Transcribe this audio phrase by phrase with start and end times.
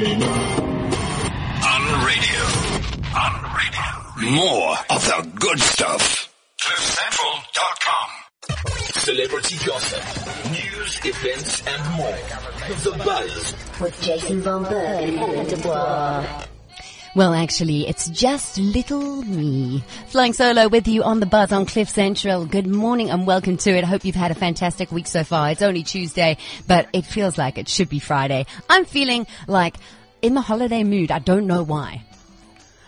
[0.00, 0.06] On
[2.06, 2.42] radio.
[3.14, 3.88] On radio.
[4.34, 6.32] More of the good stuff.
[6.58, 8.08] CliffCentral.com.
[8.78, 10.02] Celebrity gossip,
[10.52, 12.16] news, events, and more.
[12.82, 13.54] The Buzz.
[13.78, 16.46] with Jason Von Berg and Helen Desbois.
[17.16, 21.88] Well, actually, it's just little me flying solo with you on the buzz on Cliff
[21.88, 22.46] Central.
[22.46, 23.82] Good morning and welcome to it.
[23.82, 25.50] I hope you've had a fantastic week so far.
[25.50, 26.36] It's only Tuesday,
[26.68, 28.46] but it feels like it should be Friday.
[28.68, 29.74] I'm feeling like
[30.22, 31.10] in the holiday mood.
[31.10, 32.04] I don't know why.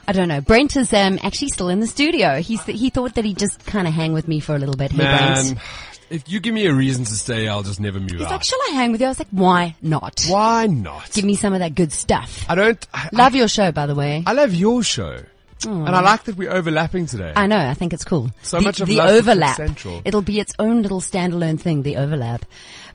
[0.07, 0.41] I don't know.
[0.41, 2.41] Brent is um, actually still in the studio.
[2.41, 4.93] He's he thought that he'd just kind of hang with me for a little bit.
[4.93, 5.59] Hey, Brent.
[6.13, 8.31] If you give me a reason to stay, I'll just never move He's out.
[8.31, 9.07] like, shall I hang with you?
[9.07, 10.25] I was like, why not?
[10.29, 11.11] Why not?
[11.13, 12.45] Give me some of that good stuff.
[12.49, 12.87] I don't.
[12.93, 14.23] I, Love your show, by the way.
[14.27, 15.23] I love your show,
[15.65, 17.33] and I like that we're overlapping today.
[17.35, 17.59] I know.
[17.59, 18.31] I think it's cool.
[18.43, 19.57] So the, much of the love overlap.
[19.57, 20.03] Central.
[20.05, 21.83] It'll be its own little standalone thing.
[21.83, 22.45] The overlap.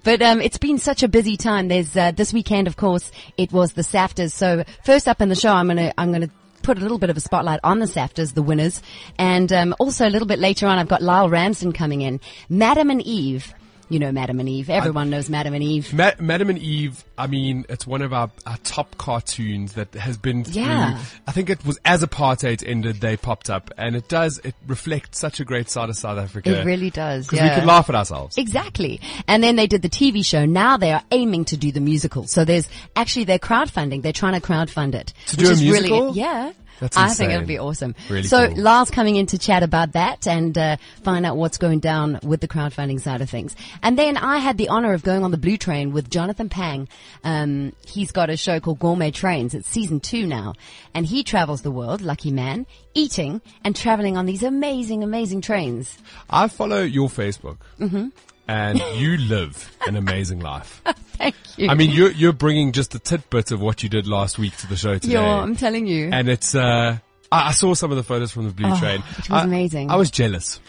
[0.04, 1.68] But um, it's been such a busy time.
[1.68, 4.32] There's uh, this weekend, of course, it was the SAFTAs.
[4.32, 6.30] So first up in the show, I'm gonna I'm gonna
[6.68, 8.82] put a little bit of a spotlight on the SAFTAs, the winners,
[9.18, 12.20] and um, also a little bit later on, I've got Lyall Ramsden coming in.
[12.50, 13.54] Madam and Eve.
[13.90, 14.70] You know Madam and Eve.
[14.70, 15.94] Everyone knows Madam and Eve.
[15.94, 20.18] Ma- Madam and Eve, I mean, it's one of our, our top cartoons that has
[20.18, 21.00] been through, Yeah.
[21.26, 25.20] I think it was as apartheid ended, they popped up, and it does, it reflects
[25.20, 26.62] such a great side of South Africa.
[26.62, 27.28] It really does.
[27.28, 27.50] Because yeah.
[27.50, 28.38] we could laugh at ourselves.
[28.38, 29.00] Exactly.
[29.28, 30.46] And then they did the TV show.
[30.46, 32.28] Now they are aiming to do the musical.
[32.28, 34.02] So there's actually they're crowdfunding.
[34.02, 35.14] They're trying to crowdfund it.
[35.28, 36.08] To do a musical?
[36.08, 36.52] Really, yeah.
[36.80, 37.95] That's I think it'll be awesome.
[38.09, 38.58] Really so cool.
[38.58, 42.42] Lars coming in to chat about that and uh, find out what's going down with
[42.42, 43.56] the crowdfunding side of things.
[43.81, 46.88] And then I had the honor of going on the Blue Train with Jonathan Phang.
[47.23, 49.53] Um, he's got a show called Gourmet Trains.
[49.53, 50.53] It's season two now,
[50.94, 55.97] and he travels the world, lucky man, eating and traveling on these amazing, amazing trains.
[56.30, 58.08] I follow your Facebook, Mm-hmm.
[58.48, 60.81] And you live an amazing life.
[61.17, 61.70] Thank you.
[61.70, 64.67] I mean, you're, you're bringing just a tidbit of what you did last week to
[64.67, 65.14] the show today.
[65.14, 66.09] Yeah, I'm telling you.
[66.14, 66.98] and it's uh
[67.31, 69.02] I I saw some of the photos from the blue Oh, train.
[69.18, 69.90] it was I- amazing.
[69.92, 70.59] I was jealous.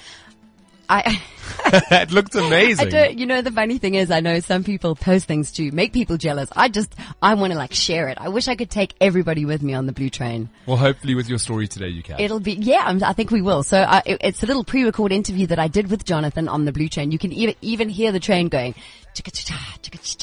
[0.90, 1.20] I,
[1.90, 2.88] it looked I amazing.
[2.90, 5.92] don't, you know, the funny thing is, I know some people post things to make
[5.92, 6.48] people jealous.
[6.56, 8.18] I just, I want to like share it.
[8.20, 10.48] I wish I could take everybody with me on the blue train.
[10.66, 12.18] well, hopefully with your story today you can.
[12.20, 13.62] It'll be, yeah, I'm, I think we will.
[13.62, 16.72] So I, it- it's a little pre-record interview that I did with Jonathan on the
[16.72, 17.12] blue train.
[17.12, 18.74] You can even, even hear the train going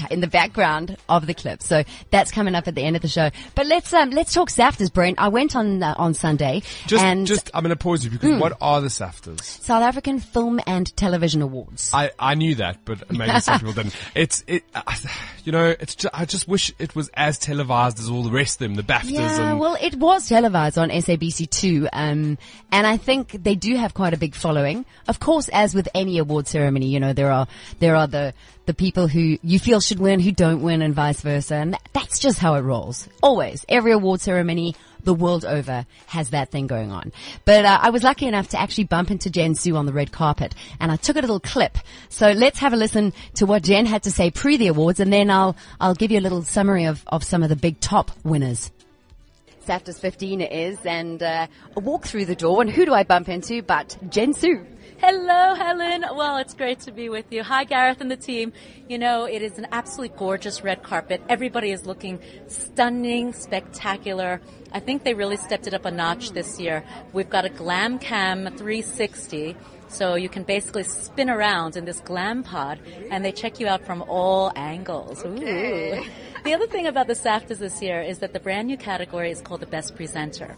[0.10, 1.62] in the background of the clip.
[1.62, 3.30] So that's coming up at the end of the show.
[3.56, 5.20] But let's, um, let's talk SAFTAs, Brent.
[5.20, 8.34] I went on, uh, on Sunday just, and just, I'm going to pause you because
[8.36, 8.40] Hmm.
[8.40, 9.42] what are the SAFTAs?
[9.44, 11.92] South African Film and Television Awards.
[11.94, 13.96] I, I knew that, but maybe some people didn't.
[14.16, 14.98] It's, it, I-
[15.44, 18.56] you know, it's just, I just wish it was as televised as all the rest
[18.56, 22.38] of them, the BAFTAs Yeah, and, well, it was televised on SABC2, um,
[22.72, 24.86] and I think they do have quite a big following.
[25.08, 27.48] Of course, as with any award ceremony, you know, there are,
[27.80, 28.34] there are the,
[28.66, 31.82] the people who you feel should win who don't win and vice versa, and that,
[31.94, 33.08] that's just how it rolls.
[33.22, 33.66] Always.
[33.70, 34.76] Every award ceremony,
[35.06, 37.12] the world over, has that thing going on.
[37.46, 40.12] But, uh, I was lucky enough to actually bump into Jen Su on the red
[40.12, 41.78] carpet, and I took a little clip.
[42.10, 45.12] So let's have a listen to what Jen had to say pre the awards, and
[45.12, 48.12] then I'll, I'll give you a little summary of, of some of the big top
[48.24, 48.72] winners.
[49.66, 53.04] SAFTA's 15 it is, and uh, a walk through the door, and who do I
[53.04, 54.66] bump into but Jen Su?
[55.00, 56.06] Hello, Helen.
[56.16, 57.44] Well, it's great to be with you.
[57.44, 58.54] Hi, Gareth and the team.
[58.88, 61.22] You know, it is an absolutely gorgeous red carpet.
[61.28, 64.40] Everybody is looking stunning, spectacular.
[64.72, 66.84] I think they really stepped it up a notch this year.
[67.12, 69.58] We've got a Glam Cam 360.
[69.90, 72.80] So you can basically spin around in this glam pod
[73.12, 75.24] and they check you out from all angles.
[75.26, 76.04] Ooh.
[76.44, 79.42] The other thing about the SAFTAs this year is that the brand new category is
[79.42, 80.56] called the Best Presenter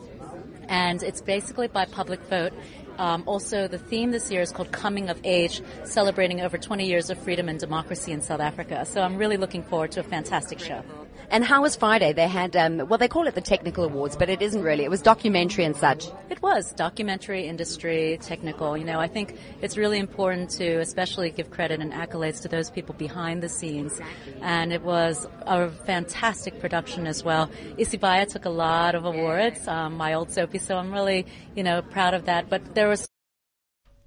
[0.70, 2.53] and it's basically by public vote.
[2.97, 7.09] Um, also, the theme this year is called Coming of Age, celebrating over 20 years
[7.09, 8.85] of freedom and democracy in South Africa.
[8.85, 10.84] So I'm really looking forward to a fantastic show.
[11.30, 12.14] And how was Friday?
[12.14, 14.86] They had, um, well, they call it the technical awards, but it isn't really.
[14.86, 16.06] It was documentary and such.
[16.30, 18.78] It was documentary, industry, technical.
[18.78, 22.70] You know, I think it's really important to especially give credit and accolades to those
[22.70, 24.00] people behind the scenes.
[24.42, 27.50] And it was a fantastic production as well.
[27.78, 31.26] Isibaya took a lot of awards, um, my old Soapy, so I'm really,
[31.56, 32.50] you know, proud of that.
[32.50, 33.06] But there was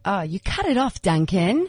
[0.07, 1.69] Oh, you cut it off, Duncan.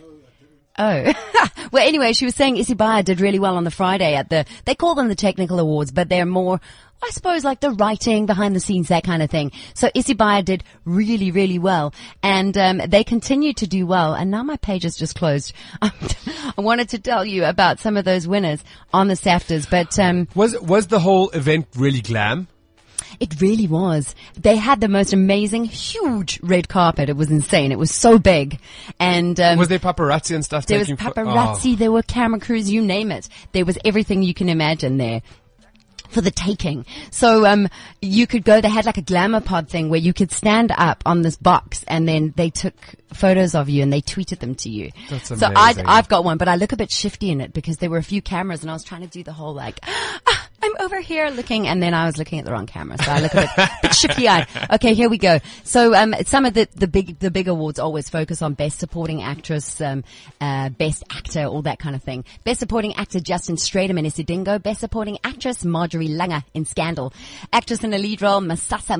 [0.81, 1.13] Oh.
[1.71, 4.45] well, anyway, she was saying Issy Isibaya did really well on the Friday at the,
[4.65, 6.59] they call them the technical awards, but they're more,
[7.03, 9.51] I suppose, like the writing, behind the scenes, that kind of thing.
[9.75, 11.93] So Issy Isibaya did really, really well.
[12.23, 14.15] And, um, they continue to do well.
[14.15, 15.53] And now my page is just closed.
[15.81, 15.91] I
[16.57, 20.59] wanted to tell you about some of those winners on the SAFTAs, but, um, Was,
[20.61, 22.47] was the whole event really glam?
[23.21, 24.15] It really was.
[24.35, 27.07] They had the most amazing, huge red carpet.
[27.07, 27.71] It was insane.
[27.71, 28.59] It was so big.
[28.99, 30.95] And, um, Was there paparazzi and stuff taking?
[30.95, 31.75] there was paparazzi, Oh.
[31.75, 33.29] there were camera crews, you name it.
[33.51, 35.21] There was everything you can imagine there.
[36.09, 36.85] for the taking.
[37.09, 37.69] So um,
[38.01, 38.59] you could go.
[38.59, 41.85] They had like a glamour pod thing where you could stand up on this box,
[41.87, 42.73] and then they took
[43.13, 44.89] photos of you and they tweeted them to you.
[45.09, 47.77] That's so I, I've got one, but I look a bit shifty in it because
[47.77, 49.79] there were a few cameras, and I was trying to do the whole like.
[49.87, 53.11] "Ah, I'm over here looking, and then I was looking at the wrong camera, so
[53.11, 54.47] I look a bit, bit shifty eyed.
[54.73, 55.39] Okay, here we go.
[55.63, 59.23] So, um, some of the, the big, the big awards always focus on best supporting
[59.23, 60.03] actress, um,
[60.39, 62.25] uh, best actor, all that kind of thing.
[62.43, 64.61] Best supporting actor Justin Stratham in Isidingo.
[64.61, 67.11] Best supporting actress Marjorie Langer in Scandal.
[67.51, 68.97] Actress in a lead role Masasa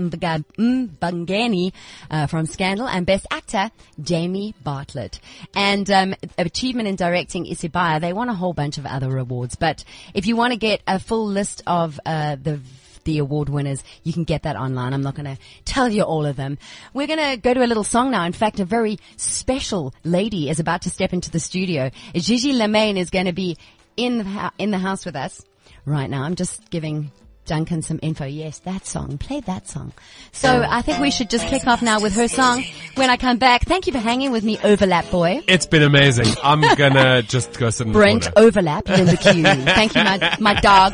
[0.57, 1.73] Mbangeni
[2.09, 3.69] uh, from Scandal, and best actor
[4.01, 5.19] Jamie Bartlett.
[5.55, 8.01] And um, achievement in directing Isibaya.
[8.01, 9.83] They won a whole bunch of other awards, but
[10.15, 12.59] if you want to get a full list of uh, the
[13.03, 13.83] the award winners.
[14.03, 14.93] You can get that online.
[14.93, 16.59] I'm not going to tell you all of them.
[16.93, 18.25] We're going to go to a little song now.
[18.25, 21.89] In fact, a very special lady is about to step into the studio.
[22.13, 23.57] Gigi Lamayne is going to be
[23.97, 25.41] in the, in the house with us
[25.85, 26.23] right now.
[26.23, 27.11] I'm just giving
[27.45, 28.25] Duncan some info.
[28.25, 29.17] Yes, that song.
[29.17, 29.93] Play that song.
[30.31, 32.63] So I think we should just kick off now with her song.
[32.95, 35.41] When I come back, thank you for hanging with me, Overlap Boy.
[35.47, 36.27] It's been amazing.
[36.43, 38.47] I'm gonna just go sit in the Brent corner.
[38.47, 39.43] Overlap in the queue.
[39.43, 40.93] Thank you, my, my dog.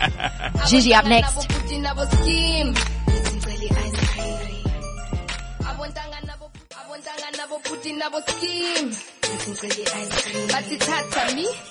[0.68, 1.48] Gigi up next.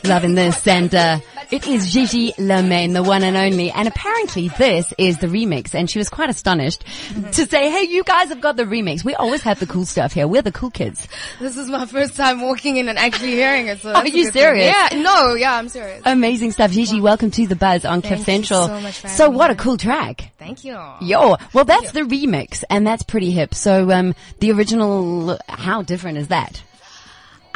[0.05, 1.21] Loving this, and uh,
[1.51, 3.71] it is Gigi Lamayne, the one and only.
[3.71, 5.75] And apparently, this is the remix.
[5.75, 6.85] And she was quite astonished
[7.33, 9.05] to say, "Hey, you guys have got the remix.
[9.05, 10.29] We always have the cool stuff here.
[10.29, 11.09] We're the cool kids."
[11.41, 13.81] This is my first time walking in and actually hearing it.
[13.81, 14.43] So Are you good thing.
[14.43, 14.75] serious?
[14.93, 16.03] Yeah, no, yeah, I'm serious.
[16.05, 17.01] Amazing stuff, Gigi.
[17.01, 18.69] Welcome to the Buzz on Cliff Central.
[18.93, 20.31] so so, what a cool track!
[20.39, 20.79] Thank you.
[21.01, 23.55] Yo, well, that's the remix, and that's pretty hip.
[23.55, 26.63] So, um, the original, how different is that?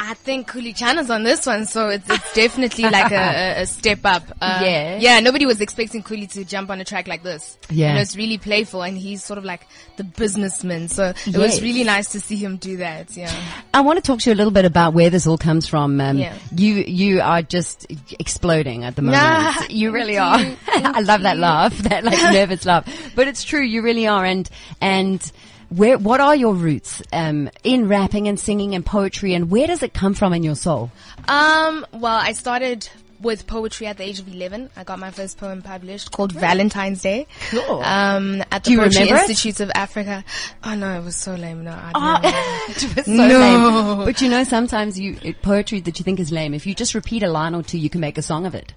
[0.03, 3.65] I think Khuli Chana is on this one, so it's, it's definitely like a, a,
[3.67, 4.23] step up.
[4.41, 4.97] Uh, Yeah.
[4.99, 7.55] Yeah, nobody was expecting Khuli to jump on a track like this.
[7.69, 7.89] Yeah.
[7.89, 9.67] You know, it's really playful and he's sort of like
[9.97, 10.87] the businessman.
[10.89, 11.37] So it Yes.
[11.37, 13.15] was really nice to see him do that.
[13.15, 13.31] Yeah.
[13.75, 16.01] I want to talk to you a little bit about where this all comes from.
[16.01, 16.35] Um, Yeah.
[16.55, 17.85] You you are just
[18.19, 19.21] exploding at the moment.
[19.21, 20.41] Nah, you really are.
[20.41, 22.85] you, I love that laugh, that like nervous laugh.
[23.15, 23.61] But it's true.
[23.61, 24.25] You really are.
[24.25, 24.49] And
[24.81, 25.31] and
[25.71, 29.33] where what are your roots um, in rapping and singing and poetry?
[29.33, 30.91] And where does it come from in your soul?
[31.27, 32.89] Um, well, I started
[33.21, 34.69] with poetry at the age of 11.
[34.75, 37.27] I got my first poem published called Valentine's Day.
[37.49, 37.81] Cool.
[37.83, 39.59] Um, at the Poetry it?
[39.59, 40.23] Of Africa.
[40.63, 41.63] Oh no, it was so lame.
[41.63, 42.29] No, I don't know.
[42.69, 43.95] it was so No.
[43.97, 44.05] lame.
[44.05, 46.95] But you know, sometimes you it, poetry that you think is lame, if you just
[46.95, 48.73] repeat a line or two, you can make a song of it.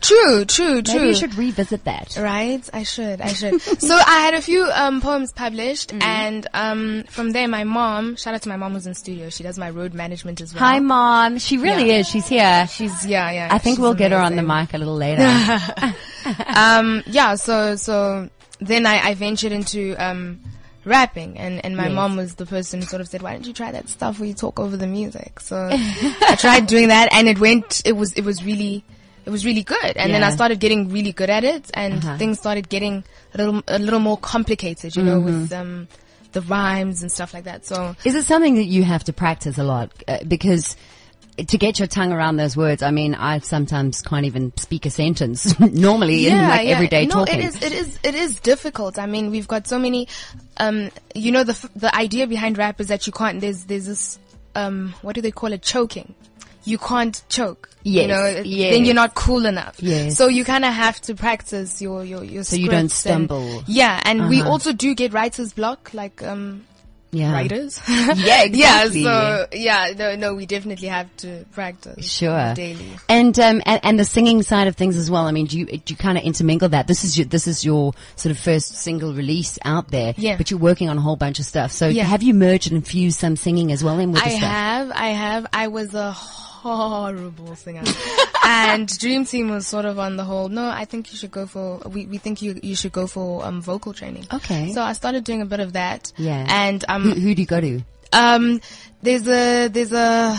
[0.00, 0.94] True, true, true.
[0.94, 2.16] Maybe you should revisit that.
[2.16, 3.60] Right, I should, I should.
[3.80, 6.02] so I had a few um, poems published, Mm-hmm.
[6.02, 8.16] and um, from there, my mom.
[8.16, 9.28] Shout out to my mom who's in studio.
[9.30, 10.62] She does my road management as well.
[10.62, 11.38] Hi, mom.
[11.38, 11.98] She really Yeah.
[11.98, 12.08] is.
[12.08, 12.66] She's here.
[12.68, 13.48] She's yeah, yeah.
[13.50, 15.22] I think we'll get her on the mic a little later.
[16.46, 18.28] um, yeah, so so
[18.60, 20.40] then I, I ventured into um,
[20.84, 21.94] rapping, and and my Yes.
[21.94, 24.28] mom was the person who sort of said, "Why don't you try that stuff where
[24.28, 27.82] you talk over the music?" So I tried doing that, and it went.
[27.84, 28.84] It was it was really.
[29.28, 32.16] It was really good, and then I started getting really good at it, and Uh-huh.
[32.16, 33.04] things started getting
[33.34, 35.40] a little a little more complicated, you know, Mm-hmm.
[35.42, 35.72] with um,
[36.32, 37.66] the rhymes and stuff like that.
[37.66, 39.92] So Is it something that you have to practice a lot?
[40.08, 40.76] Uh, because
[41.52, 44.90] to get your tongue around those words, I mean, I sometimes can't even speak a
[44.90, 45.40] sentence
[45.88, 47.38] normally in like everyday no, talking.
[47.40, 48.98] it is, it is, it is difficult.
[48.98, 50.08] I mean, we've got so many,
[50.56, 54.18] um, you know, the, the idea behind rap is that you can't, there's, there's this,
[54.56, 55.62] um, what do they call it?
[55.62, 56.14] Choking.
[56.68, 57.70] You can't choke.
[57.84, 58.74] Yes, you know, yes.
[58.74, 59.76] then you're not cool enough.
[59.80, 60.16] Yes.
[60.18, 63.28] So you kind of have to practice your, your, your So you don't scripts and-
[63.28, 63.62] stumble.
[63.66, 64.00] yeah.
[64.04, 64.50] And we Uh-huh.
[64.50, 66.64] also do get writer's block, like, um,
[67.12, 67.32] yeah.
[67.32, 67.80] writers.
[67.88, 69.00] Yeah, exactly.
[69.04, 72.10] Yeah, so, yeah, no, no, we definitely have to practice.
[72.10, 72.52] Sure.
[72.52, 72.90] Daily.
[73.08, 75.24] And um and, and the singing side of things as well.
[75.26, 76.86] I mean, do you do you kind of intermingle that?
[76.86, 80.12] This is your this is your sort of first single release out there.
[80.18, 80.36] Yeah.
[80.36, 81.72] But you're working on a whole bunch of stuff.
[81.72, 82.04] So Yeah.
[82.04, 85.46] have you merged and infused some singing as well in with I have, I have.
[85.54, 86.12] I was a
[86.62, 87.82] horrible singer.
[88.44, 91.46] and Dream Team was sort of on the whole, no, I think you should go
[91.46, 94.26] for, we, we think you, you should go for, um, vocal training.
[94.32, 94.72] Okay.
[94.72, 96.12] So I started doing a bit of that.
[96.16, 96.46] Yeah.
[96.48, 97.80] And, Who, um, who do you go to?
[98.12, 98.60] um,
[99.02, 100.36] there's a, there's a,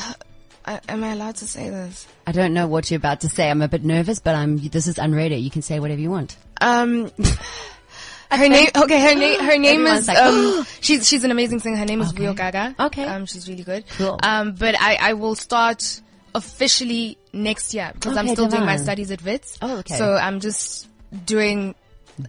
[0.65, 2.07] uh, am I allowed to say this?
[2.27, 3.49] I don't know what you're about to say.
[3.49, 4.57] I'm a bit nervous, but I'm.
[4.57, 5.41] This is unrated.
[5.41, 6.37] You can say whatever you want.
[6.61, 7.09] Um,
[8.31, 11.59] her name, okay, her name, her name Everyone's is, like, um, she's, she's an amazing
[11.59, 11.77] singer.
[11.77, 12.21] Her name is Okay.
[12.21, 12.75] Rio Gaga.
[12.79, 13.03] Okay.
[13.03, 13.83] Um, she's really good.
[13.97, 14.19] Cool.
[14.21, 16.01] Um, but I, I will start
[16.35, 19.57] officially next year because I'm Okay, still doing my studies at Wits.
[19.61, 19.95] Oh, okay.
[19.95, 20.87] So I'm just
[21.25, 21.75] doing,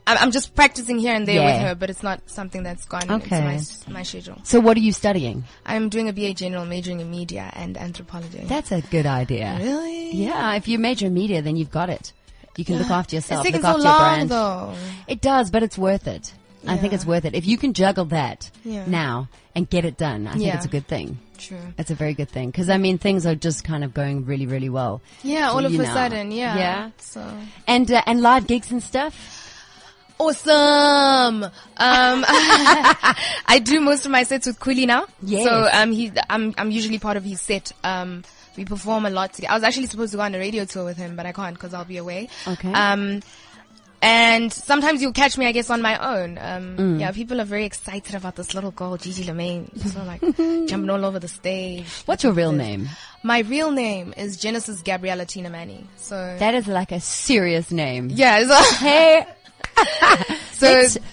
[0.07, 1.53] I'm, I'm just practicing here and there Yeah.
[1.59, 3.37] with her, but it's not something that's gone Okay.
[3.57, 4.39] into my, my schedule.
[4.45, 5.45] So what are you studying?
[5.67, 8.43] I'm doing a BA General majoring in media and anthropology.
[8.45, 9.57] That's a good idea.
[9.61, 10.13] really?
[10.13, 12.13] Yeah, if you major in media, then you've got it.
[12.57, 14.29] You can look after yourself, look so after your brand.
[14.29, 14.75] though.
[15.09, 16.33] It does, but it's worth it.
[16.67, 17.35] I think it's worth it.
[17.35, 18.85] If you can juggle that Yeah.
[18.87, 20.57] now and get it done, I think Yeah.
[20.57, 21.19] it's a good thing.
[21.41, 21.59] True.
[21.79, 24.47] It's a very good thing because I mean things are just kind of going really,
[24.47, 25.01] really well.
[25.23, 25.85] Yeah, all of a know.
[25.85, 26.57] sudden, yeah.
[26.57, 26.91] Yeah.
[26.99, 27.25] So
[27.67, 29.15] And uh, and live gigs and stuff.
[30.19, 31.45] awesome.
[31.45, 31.51] Um,
[32.27, 35.07] I do most of my sets with Khuli now.
[35.23, 35.45] Yes.
[35.45, 37.73] So um, he, I'm I'm usually part of his set.
[37.83, 38.23] Um,
[38.57, 39.53] we perform a lot together.
[39.53, 41.55] I was actually supposed to go on a radio tour with him, but I can't
[41.55, 42.29] because I'll be away.
[42.47, 42.73] Okay.
[42.73, 43.23] Um,
[44.03, 46.39] and sometimes you'll catch me, I guess, on my own.
[46.39, 47.01] Um, Mm.
[47.01, 49.71] yeah, people are very excited about this little girl, Gigi Lamayne.
[49.79, 50.21] So like
[50.69, 51.87] jumping all over the stage.
[52.07, 52.59] What's your real This.
[52.59, 52.89] name?
[53.23, 55.87] My real name is Genesis Gabriella Tina Manny.
[55.97, 58.09] So That is like a serious name.
[58.11, 59.27] yeah, so, Hey.
[60.53, 60.71] so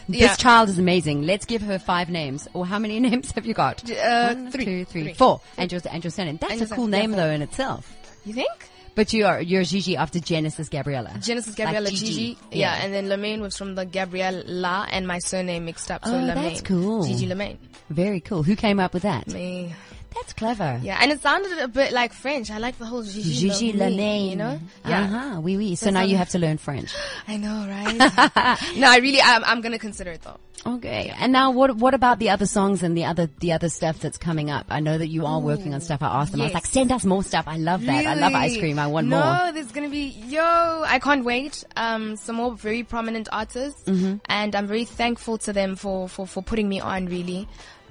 [0.08, 0.27] yeah.
[0.29, 1.24] This child is amazing.
[1.24, 2.48] Let's give her five names.
[2.53, 3.84] Or how many names have you got?
[3.89, 4.65] Uh, One, three.
[4.65, 5.13] two, three, Three.
[5.13, 5.41] four.
[5.58, 6.12] And your, and your.
[6.12, 7.94] That's And a cool name though in itself.
[8.25, 8.50] you think?
[8.98, 11.13] But you are, you're Gigi after Genesis Gabriella.
[11.22, 12.06] Genesis Like Gabriella Gigi.
[12.34, 12.38] Gigi.
[12.51, 12.74] Yeah.
[12.84, 16.04] and then Lamayne was from the Gabriella La and my surname mixed up.
[16.04, 16.34] So Oh, Lamayne.
[16.50, 17.04] that's cool.
[17.06, 17.60] Gigi Lamayne.
[17.92, 18.42] Very cool.
[18.42, 19.27] Who came up with that?
[19.27, 19.72] Me.
[20.22, 20.80] That's clever.
[20.84, 22.50] Yeah, and it sounded a bit like French.
[22.52, 24.30] I like the whole Gigi, Gigi Lamayne.
[24.30, 24.60] You know?
[24.86, 25.02] Yeah.
[25.04, 25.42] Uh-huh.
[25.42, 25.76] Oui, oui.
[25.76, 26.94] So That's now you have to learn French.
[27.28, 27.98] I know, right?
[28.78, 30.38] no, I really, I'm, I'm gonna consider it though.
[30.66, 31.14] Okay.
[31.18, 34.18] And now what, what about the other songs and the other, the other stuff that's
[34.18, 34.66] coming up?
[34.70, 36.02] I know that you are working on stuff.
[36.02, 36.42] I asked them.
[36.42, 37.46] I was like, send us more stuff.
[37.48, 38.06] I love that.
[38.06, 38.80] I love ice cream.
[38.80, 39.52] I want no, more.
[39.54, 40.84] there's gonna be yo.
[40.86, 41.64] I can't wait.
[41.76, 44.16] Um, some more very prominent artists, Mm-hmm.
[44.26, 47.06] and I'm very thankful to them for for for putting me on.
[47.06, 47.48] Really,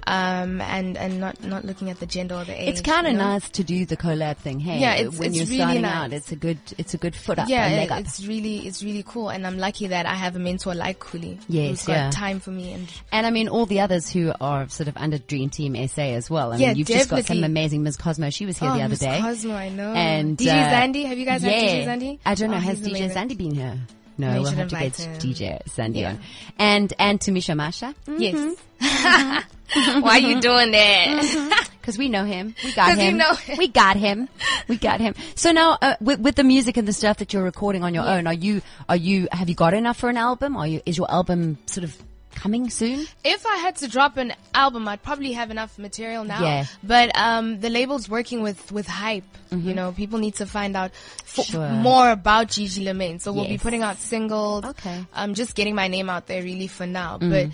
[0.07, 2.69] um, and and not not looking at the gender or the age.
[2.69, 3.25] It's kind of you know?
[3.25, 4.59] nice to do the collab thing.
[4.59, 5.93] Hey, Yeah, it's- when it's you're really starting nice.
[5.95, 7.99] out, it's a good, it's a good foot up, Yeah, a leg it- up.
[7.99, 11.39] it's really it's really cool, and I'm lucky that I have a mentor like Khuli.
[11.49, 12.09] Yes, who's got yeah.
[12.11, 15.17] time for me and And I mean, all the others who are sort of under
[15.17, 16.53] Dream Team SA as well.
[16.53, 17.97] I Yeah, mean, you've just got some amazing Ms.
[17.97, 18.29] Cosmo.
[18.29, 19.21] She was here oh, the other Miss day.
[19.21, 19.41] Ms.
[19.41, 19.93] Cosmo, I know.
[19.93, 21.49] And DJ uh, Zandy, have you guys yeah.
[21.51, 22.19] had DJ Zandy?
[22.25, 22.57] I don't know.
[22.57, 23.09] Oh, Has DJ amazing.
[23.09, 23.77] Zandy been here?
[24.17, 25.17] No, you we'll have to get him.
[25.19, 26.11] DJ Sandy Yeah.
[26.11, 26.19] on.
[26.57, 28.55] And and Tamisha Masha, Yes.
[29.73, 31.67] Why are you doing that?
[31.81, 32.55] because we know him.
[32.63, 33.17] We got 'Cause you him.
[33.17, 33.57] know him.
[33.59, 34.29] We got him.
[34.67, 35.13] We got him.
[35.35, 38.05] So now, uh, with, with the music and the stuff that you're recording on your
[38.05, 40.55] own, are you are you have you got enough for an album?
[40.57, 41.95] Are you is your album sort of
[42.41, 43.05] coming soon?
[43.23, 46.41] If I had to drop an album, I'd probably have enough material now.
[46.41, 46.65] Yeah.
[46.83, 49.25] But um, the label's working with with hype.
[49.51, 51.51] You know, people need to find out f- Mm-hmm.
[51.51, 51.69] Sure.
[51.69, 53.19] more about Gigi Lamayne.
[53.21, 54.65] So we'll be putting out singles.
[54.65, 54.97] Okay.
[54.99, 55.07] Mm.
[55.13, 57.17] I'm just getting my name out there really for now.
[57.19, 57.49] But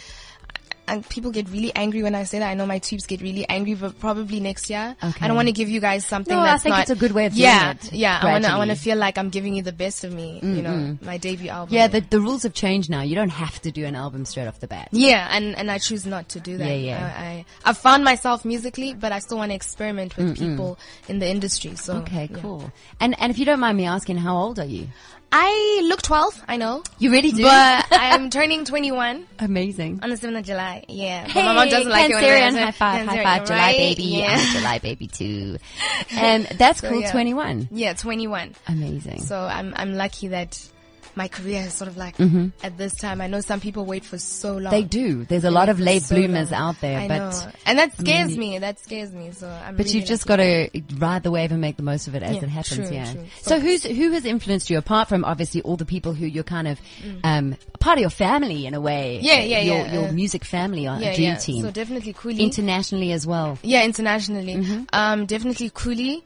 [0.88, 2.50] and people get really angry when I say that.
[2.50, 4.96] I know my tubes get really angry, but probably next year.
[5.02, 5.20] Okay.
[5.22, 6.82] I don't want to give you guys something No, I think not.
[6.82, 8.52] it's a good way of doing yeah, it, Yeah, I want to.
[8.52, 10.40] I want to feel like I'm giving you the best of me.
[10.44, 11.02] You mm, know, mm.
[11.02, 11.74] my debut album.
[11.74, 13.02] Yeah, the the rules have changed now.
[13.02, 14.90] You don't have to do an album straight off the bat.
[14.92, 16.68] Yeah, and, and I choose not to do that.
[16.68, 17.14] Yeah, yeah.
[17.18, 20.78] I, I, I've found myself musically, but I still want to experiment with mm, people
[21.08, 21.76] in the industry.
[21.76, 22.38] So Okay, yeah.
[22.40, 22.72] cool.
[23.00, 24.88] And and if you don't mind me asking, how old are you?
[25.36, 26.84] I look 12, I know.
[27.00, 27.42] You really do?
[27.42, 30.00] But I'm turning 21 Amazing.
[30.04, 30.86] on the 7th of July.
[30.88, 31.26] Yeah.
[31.26, 34.04] But my mom doesn't like it when Cancerian, I high five, high five, July baby.
[34.04, 34.28] Yeah.
[34.38, 35.58] I'm a July baby too.
[36.16, 37.12] And that's So, cool, yeah.
[37.12, 37.70] 21.
[37.72, 38.54] Yeah, 21.
[38.68, 39.22] Amazing.
[39.22, 40.70] So I'm, I'm lucky that
[41.16, 43.22] my career is sort of like at this time.
[43.22, 44.64] I know some people wait for so long.
[44.64, 44.70] Mm-hmm.
[44.72, 45.26] they do.
[45.26, 46.62] There's a lot of late so bloomers long.
[46.62, 47.52] out there, I but know.
[47.66, 48.58] And that scares me.
[48.60, 49.32] That scares me.
[49.32, 52.08] So I'm but really you've just got to ride the wave and make the most
[52.08, 52.88] of it as Yeah, it happens.
[52.90, 53.12] true, yeah.
[53.14, 53.26] true.
[53.42, 56.68] So who's who has influenced you apart from obviously all the people who you're kind
[56.68, 56.80] of
[57.24, 59.20] um, part of your family in a way?
[59.22, 59.26] Mm.
[59.26, 61.36] Yeah, yeah, your, yeah, Your uh, music family on yeah, Dream yeah.
[61.36, 62.40] Team So definitely Khuli.
[62.40, 63.58] internationally as well.
[63.62, 64.56] Yeah, internationally.
[64.56, 64.84] Mm-hmm.
[64.94, 66.24] Um, definitely Khuli.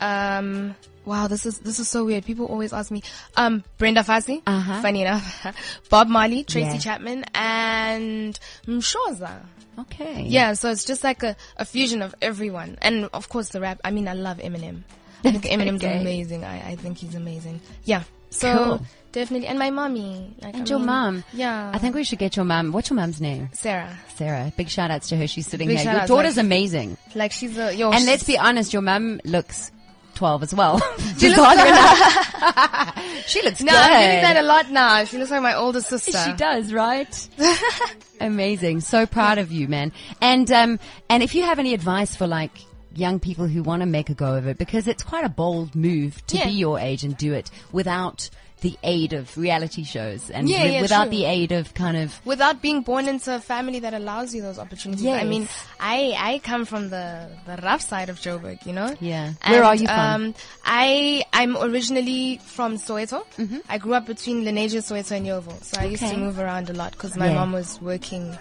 [0.00, 0.74] Um,
[1.06, 2.24] wow, this is this is so weird.
[2.26, 3.02] People always ask me.
[3.36, 4.42] Um, Brenda Fassie.
[4.46, 4.82] Uh-huh.
[4.82, 5.46] Funny enough,
[5.88, 6.78] Bob Marley, Tracy Yeah.
[6.78, 9.40] Chapman, and Mshoza.
[9.78, 10.22] Okay.
[10.26, 13.80] Yeah, so it's just like a, a fusion of everyone, and of course the rap.
[13.84, 14.82] I mean, I love Eminem.
[15.24, 16.00] I think Eminem's Okay.
[16.00, 16.44] amazing.
[16.44, 17.60] I, I think he's amazing.
[17.84, 18.02] Yeah.
[18.30, 18.80] So Cool.
[19.12, 20.34] definitely, and my mommy.
[20.42, 21.24] Like, And I your mean, mum.
[21.32, 21.70] Yeah.
[21.72, 22.72] I think we should get your mom.
[22.72, 23.50] What's your mom's name?
[23.52, 23.96] Sarah.
[24.16, 24.52] Sarah.
[24.56, 25.26] Big shout outs to her.
[25.26, 25.92] She's sitting Big here.
[25.92, 26.96] Your daughter's like- amazing.
[27.14, 27.90] Like she's a yo.
[27.90, 29.70] And she's- let's be honest, your mom looks
[30.16, 30.78] 12 as well.
[30.80, 33.24] Hard enough.
[33.28, 33.80] she looks No, good.
[33.80, 35.04] I'm getting that a lot now.
[35.04, 36.12] She looks like my older sister.
[36.18, 37.28] She does, right?
[38.20, 38.80] Amazing.
[38.80, 39.92] So proud of you, man.
[40.20, 42.52] And, um, and if you have any advice for like,
[42.94, 45.74] young people who want to make a go of it because it's quite a bold
[45.74, 46.46] move to Yeah.
[46.46, 48.30] be your age and do it without
[48.62, 51.10] the aid of reality shows and Yeah, wi- yeah, without true.
[51.18, 54.58] the aid of kind of without being born into a family that allows you those
[54.58, 55.04] opportunities.
[55.04, 55.22] Yes.
[55.22, 55.46] I mean,
[55.78, 58.96] I I come from the the rough side of Joburg, you know.
[58.98, 59.32] Yeah.
[59.46, 59.98] Where are you from?
[59.98, 60.34] Um,
[60.64, 63.24] I I'm originally from Soweto.
[63.68, 66.14] I grew up between Lenasia, Soweto, and Yeoville, so I used Mm-hmm.
[66.14, 67.34] To move around a lot because my Yeah.
[67.34, 68.36] mom was working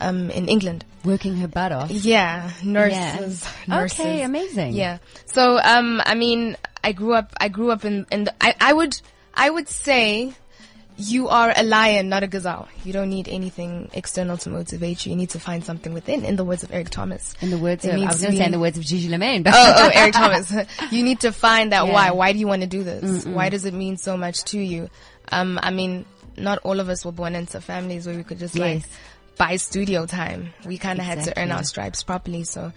[0.00, 0.84] um, in England.
[1.04, 1.90] working her butt off.
[1.90, 3.50] Yeah, nurses, Yeah.
[3.76, 4.00] nurses.
[4.00, 4.72] Okay, amazing.
[4.72, 4.98] Yeah.
[5.26, 8.72] So, um, I mean, I grew up, I grew up in, in the, I, I
[8.72, 8.98] would,
[9.40, 10.34] I would say
[10.98, 12.68] you are a lion, not a gazelle.
[12.84, 15.10] You don't need anything external to motivate you.
[15.12, 17.34] You need to find something within, in the words of Eric Thomas.
[17.40, 19.08] In the words It of, I was going to say in the words of Gigi
[19.08, 20.52] Lamayne, but oh, oh, Eric Thomas.
[20.90, 21.92] you need to find that Yeah.
[21.92, 22.10] why.
[22.10, 23.24] Why do you want to do this?
[23.24, 24.90] Why does it mean so much to you?
[25.32, 26.04] Um, I mean,
[26.36, 28.82] not all of us were born into families where we could just like
[29.38, 30.52] buy studio time.
[30.66, 32.44] We kind of had to earn our stripes properly.
[32.44, 32.72] So,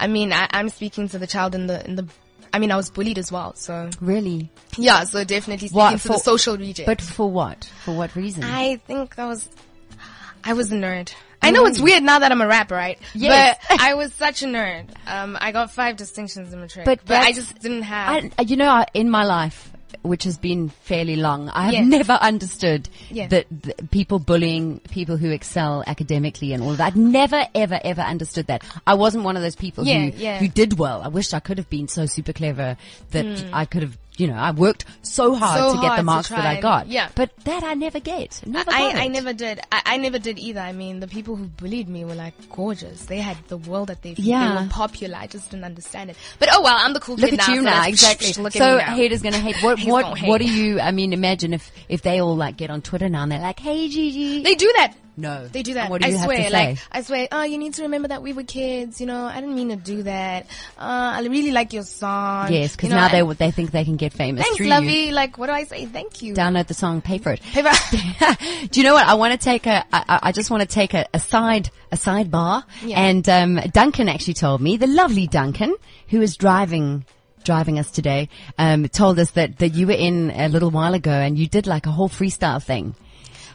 [0.00, 2.08] I mean, I, I'm speaking to the child in the in the.
[2.52, 3.54] I mean, I was bullied as well.
[3.54, 4.50] So really.
[4.76, 6.86] yeah, so definitely speaking What, to the social reject.
[6.86, 7.70] But for what?
[7.84, 8.44] For what reason?
[8.44, 9.48] I think I was,
[10.44, 11.12] I was a nerd.
[11.40, 12.98] I know it's weird now that I'm a rapper, right?
[13.14, 13.58] Yes.
[13.68, 14.86] But I was such a nerd.
[15.06, 18.32] Um, I got five distinctions in matric, But but, I just didn't have.
[18.38, 19.72] I, you know, in my life,
[20.08, 21.86] which has been fairly long, I have Yes.
[21.86, 23.28] never understood Yeah.
[23.28, 26.96] that that people bullying people who excel academically and all of that.
[26.96, 28.62] Never, ever, ever understood that.
[28.86, 30.38] I wasn't one of those people Yeah, who yeah.
[30.38, 31.02] who did well.
[31.02, 32.76] I wish I could have been so super clever
[33.10, 33.54] that hmm.
[33.54, 33.96] I could have.
[34.18, 35.58] You know, I worked so hard.
[35.58, 36.88] So to get hard the marks that I and- got.
[36.88, 37.08] yeah.
[37.14, 38.42] But that I never get.
[38.44, 39.08] Never I, I it.
[39.10, 39.60] never did.
[39.72, 40.60] I, I never did either.
[40.60, 43.06] I mean, the people who bullied me were like gorgeous.
[43.06, 44.24] They had the world at their feet.
[44.26, 44.56] Yeah.
[44.56, 45.16] They were popular.
[45.16, 46.16] I just didn't understand it.
[46.38, 47.54] But oh well, I'm the cool Look kid at now.
[47.54, 48.42] you so now, exactly.
[48.42, 49.56] Look so at me haters gonna hate.
[49.62, 50.80] What what gonna what do you?
[50.80, 53.60] I mean, imagine if if they all like get on Twitter now and they're like,
[53.60, 54.94] "Hey, Gigi." They do that.
[55.18, 55.90] No, They do that.
[55.90, 56.36] What do I you have swear.
[56.38, 56.50] to say?
[56.50, 57.28] Like I swear.
[57.32, 59.00] Oh, you need to remember that we were kids.
[59.00, 60.46] You know, I didn't mean to do that.
[60.78, 62.52] Uh, I really like your song.
[62.52, 65.12] yes, because You know, now they they think they can get famous Thanks, through you.
[65.12, 65.86] Like, what do I say?
[65.86, 66.34] Thank you.
[66.34, 67.40] Download the song, pay for it.
[67.42, 67.72] Paper.
[68.70, 69.06] Do you know what?
[69.06, 69.84] I want to take a.
[69.92, 72.64] I, I- I just want to take a, a side a sidebar.
[72.84, 73.00] Yeah.
[73.00, 75.74] And um, Duncan actually told me the lovely Duncan
[76.08, 77.04] who is driving
[77.44, 81.10] driving us today um, told us that that you were in a little while ago
[81.10, 82.94] and you did like a whole freestyle thing.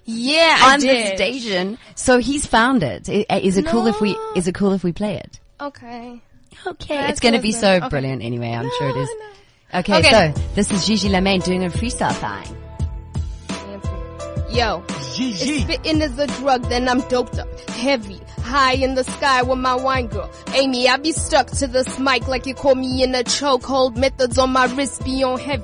[0.05, 1.77] Yeah, I on the station.
[1.95, 3.09] So he's found it.
[3.09, 4.13] I- uh, Is it cool if we?
[4.13, 4.33] No.
[4.35, 5.39] Is it cool if we play it?
[5.61, 6.21] Okay.
[6.67, 7.59] Okay, That's it's going to be awesome.
[7.61, 7.89] so Okay.
[7.89, 8.51] brilliant anyway.
[8.51, 9.09] I'm sure it is.
[9.73, 10.33] No, Okay, Okay.
[10.35, 12.57] so this is Gigi Lamayne doing a freestyle thing.
[14.51, 14.83] Yo,
[15.15, 15.49] Gigi.
[15.49, 19.57] if spitting is a drug, then I'm doped up, heavy, high in the sky with
[19.57, 20.29] my wine girl.
[20.53, 23.97] Amy, I be stuck to this mic like you caught me in a chokehold.
[23.97, 25.63] Methods on my wrist be on heavy.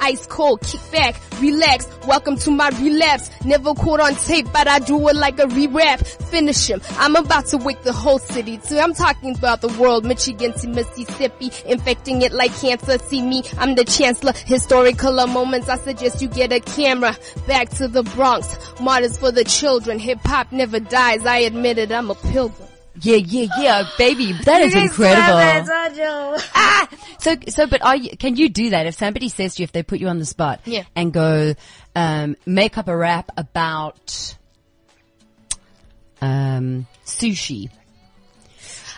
[0.00, 1.86] Ice cold, kick back, relax.
[2.06, 3.30] Welcome to my relapse.
[3.44, 6.00] Never caught on tape, but I do it like a re-rap.
[6.00, 6.80] Finish him.
[6.92, 8.78] I'm about to wake the whole city too.
[8.78, 12.98] I'm talking about the world, Michigan to Mississippi, infecting it like cancer.
[12.98, 14.32] See me, I'm the chancellor.
[14.32, 17.14] Historical moments, I suggest you get a camera.
[17.46, 19.98] Back to the Bronx, martyrs for the children.
[19.98, 21.26] Hip hop never dies.
[21.26, 22.69] I admit it, I'm a pilgrim.
[23.00, 25.38] Yeah, yeah, yeah, baby, that is incredible.
[26.54, 28.16] Ah, so, so, but are you?
[28.16, 30.26] Can you do that if somebody says to you if they put you on the
[30.26, 30.82] spot Yeah.
[30.96, 31.54] and go
[31.94, 34.34] um, make up a rap about
[36.20, 37.70] um, sushi?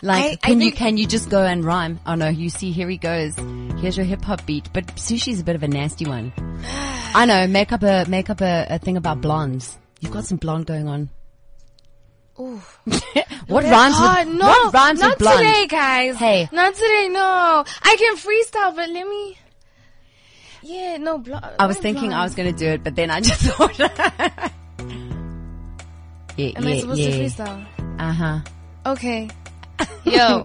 [0.03, 2.01] Like, I- I can you think- can you just go and rhyme?
[2.07, 3.35] Oh no, you see, here he goes.
[3.81, 6.33] Here's your hip hop beat, but sushi's a bit of a nasty one.
[7.15, 7.47] I know.
[7.47, 9.77] Make up a make up a, a thing about blondes.
[10.01, 11.11] You've got some blonde going on.
[13.47, 14.27] what rhymes hard.
[14.29, 15.39] with no, what rhymes not with blonde?
[15.39, 16.17] today, guys.
[16.17, 16.49] Hey.
[16.53, 17.09] not today.
[17.11, 19.39] No, I can freestyle, but let me.
[20.63, 21.19] Yeah, no.
[21.19, 23.79] Blo- I was thinking I was going to do it, but then I just thought.
[23.79, 23.89] yeah,
[26.57, 27.11] Am yeah, I supposed yeah.
[27.11, 27.67] to freestyle?
[27.99, 28.39] Uh huh.
[28.87, 29.29] Okay.
[30.05, 30.45] Yo.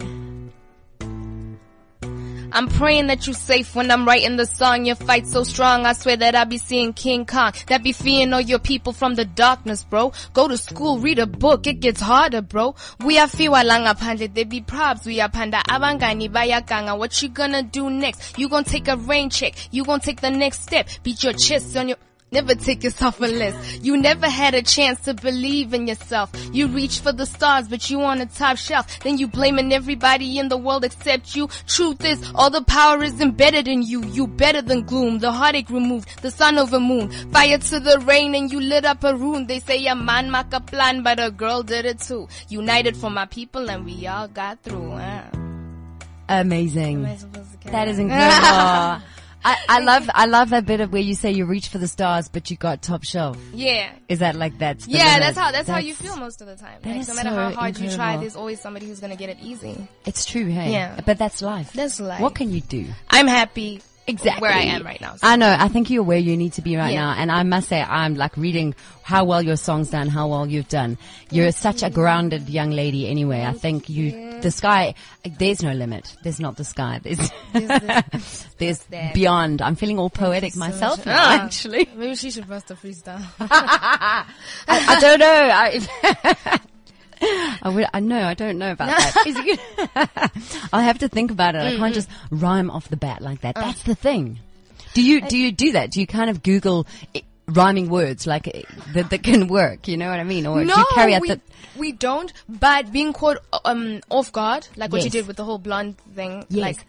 [2.58, 4.86] I'm praying that you're safe when I'm writing the song.
[4.86, 7.54] Your fight so strong, I swear that I be seeing King Kong.
[7.68, 10.12] That be fearing all your people from the darkness, bro.
[10.34, 12.74] Go to school, read a book, it gets harder, bro.
[13.06, 16.98] We are fiwa langa pande, they be probs, we are panda abangani bayakanga.
[16.98, 18.40] What you gonna do next?
[18.40, 20.90] You gonna take a rain check, you gonna take the next step.
[21.04, 21.98] Beat your chest on your
[22.30, 23.82] Never take yourself a list.
[23.82, 26.30] You never had a chance to believe in yourself.
[26.52, 29.00] You reach for the stars, but you on the top shelf.
[29.00, 31.48] Then you blaming everybody in the world except you.
[31.68, 34.04] Truth is, all the power is embedded in you.
[34.04, 37.10] You better than gloom, the heartache removed, the sun over moon.
[37.32, 39.48] Fire to the rain and you lit up a room.
[39.48, 42.28] They say a man make a plan, but a girl did it too.
[42.50, 45.00] United for my people and we all got through.
[46.28, 46.98] Amazing.
[46.98, 49.06] Am I supposed to carry That is incredible.
[49.44, 51.88] I, I love I love that bit of where you say you reach for the
[51.88, 53.38] stars, but you got top shelf.
[53.54, 53.92] Yeah.
[54.10, 55.22] Is that like that's the Yeah, limit?
[55.22, 56.80] that's how that's, how you feel most of the time.
[56.82, 59.30] that Like no matter so how hard you try, there's always somebody who's gonna get
[59.30, 59.88] it easy.
[60.06, 60.72] It's true, hey.
[60.72, 61.00] Yeah.
[61.06, 61.74] But that's life.
[61.74, 62.22] That's life.
[62.22, 62.88] What can you do?
[63.10, 65.16] I'm happy Exactly where I am right now.
[65.18, 65.28] So.
[65.28, 65.54] I know.
[65.60, 67.02] I think you're where you need to be right Yeah.
[67.08, 67.16] now.
[67.18, 70.70] And I must say, I'm like reading how well your song's done, how well you've
[70.70, 70.98] done.
[71.30, 73.44] You're such a grounded young lady anyway.
[73.44, 74.96] I think you, the sky,
[75.38, 76.16] there's no limit.
[76.24, 77.02] There's not the sky.
[77.04, 77.20] There's,
[78.58, 79.14] there's that.
[79.14, 79.62] beyond.
[79.62, 81.42] I'm feeling all poetic myself now, Ah.
[81.46, 81.90] actually.
[81.96, 83.26] Maybe she should bust a freestyle.
[83.40, 84.26] I,
[84.68, 85.50] I don't know.
[85.54, 86.60] I,
[87.22, 90.30] I would, I know, I don't know about that.
[90.74, 91.62] I'll have to think about it.
[91.62, 93.56] I can't just rhyme off the bat like that.
[93.56, 94.40] That's the thing.
[94.94, 95.92] Do you do you do that?
[95.92, 96.88] Do you kind of Google
[97.48, 98.62] rhyming words like uh,
[98.94, 99.88] that that can work?
[99.88, 100.48] You know what I mean?
[100.48, 101.42] Or do no, you carry out we, the?
[101.78, 102.32] we don't.
[102.50, 106.46] But being caught um off guard, like what you did with the whole blonde thing,
[106.50, 106.62] Yes.
[106.62, 106.86] like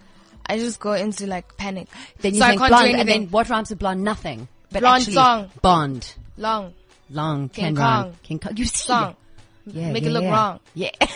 [0.46, 1.88] I just go into like panic.
[2.20, 4.02] Then you so think I can't blonde, do and then what rhymes with blonde?
[4.02, 4.48] Nothing.
[4.70, 5.50] But Blonde actually, song.
[5.62, 6.74] Bond, long
[7.10, 8.04] long, King can rhyme.
[8.04, 8.16] Kong.
[8.22, 8.56] King Kong.
[8.56, 8.86] You see?
[8.86, 9.16] song.
[9.72, 10.30] Yeah, Make yeah, it look yeah.
[10.32, 10.60] wrong.
[10.74, 10.90] Yeah.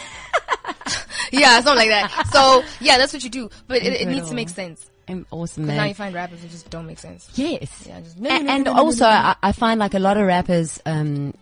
[1.35, 2.27] Yeah, something like that.
[2.31, 3.49] So yeah, that's what you do.
[3.67, 4.91] But it, it needs to make sense.
[5.09, 7.29] I'm awesome, now you find rappers that just don't make sense.
[7.35, 7.87] Yes.
[7.89, 11.35] Yeah, just- and, and also, I, I find like a lot of rappers um,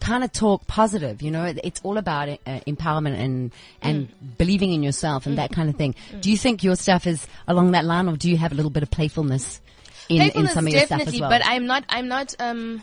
[0.00, 1.22] kind of talk positive.
[1.22, 4.38] You know, It- it's all about uh, empowerment and and Mm.
[4.38, 5.94] believing in yourself and that kind of thing.
[6.20, 8.70] Do you think your stuff is along that line, or do you have a little
[8.70, 9.60] bit of playfulness
[10.08, 11.30] in, in some of your stuff definitely, as well?
[11.30, 11.84] but I'm not.
[11.88, 12.34] I'm not.
[12.38, 12.82] Um,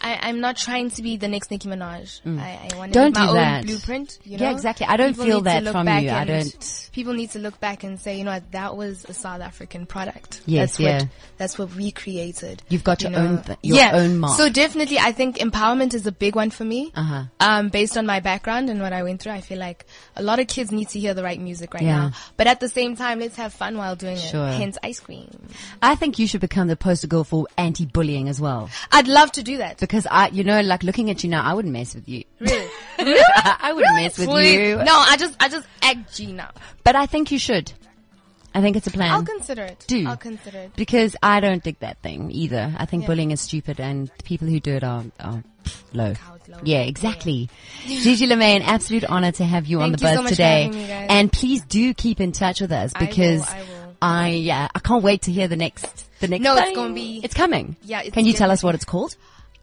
[0.00, 2.20] I, I'm not trying to be the next Nicki Minaj.
[2.38, 3.04] I, I want to Mm.
[3.04, 4.18] Make my do own blueprint.
[4.24, 4.86] You Yeah, exactly.
[4.86, 6.10] I don't People feel that from you.
[6.10, 9.12] I don't- People need to look back and say, you know what, that was a
[9.14, 10.40] South African product.
[10.46, 10.98] Yes, that's yeah.
[10.98, 12.62] What, that's what we created.
[12.68, 13.90] You've got you your own th- your yeah.
[13.94, 14.36] own mark.
[14.36, 16.90] So definitely, I think empowerment is a big one for me.
[16.96, 17.24] Uh-huh.
[17.38, 20.40] Um, based on my background and what I went through, I feel like a lot
[20.40, 21.96] of kids need to hear the right music right Yeah.
[21.96, 22.12] now.
[22.36, 24.48] But at the same time, let's have fun while doing Sure.
[24.48, 24.54] it.
[24.54, 25.28] Hence, ice cream.
[25.80, 28.70] I think you should become the poster girl for anti-bullying as well.
[28.90, 29.78] I'd love to do that.
[29.78, 32.24] Because I, you know, like looking at you now, I wouldn't mess with you.
[32.40, 32.68] Really?
[32.98, 34.52] I wouldn't mess with Sweet.
[34.54, 34.76] you.
[34.76, 36.50] No, I just, I just act Gina.
[36.84, 37.72] But I think you should.
[38.54, 39.12] I think it's a plan.
[39.12, 39.84] I'll consider it.
[39.86, 40.06] do.
[40.08, 40.72] I'll consider it.
[40.74, 42.74] Because I don't dig that thing either.
[42.76, 43.06] I think Yeah.
[43.08, 45.42] bullying is stupid and the people who do it are, are
[45.92, 46.14] low.
[46.48, 46.58] Low.
[46.64, 47.50] Yeah, exactly.
[47.84, 50.70] Gigi Lamayne, an absolute honor to have you on the Thank you buzz so today.
[50.70, 53.96] me, and please do keep in touch with us I will, because I will.
[54.00, 57.20] I, yeah, I can't wait to hear the next, the next No, it's gonna be-
[57.22, 57.76] It's coming.
[57.82, 59.14] Yeah, it's Can you tell us what it's called?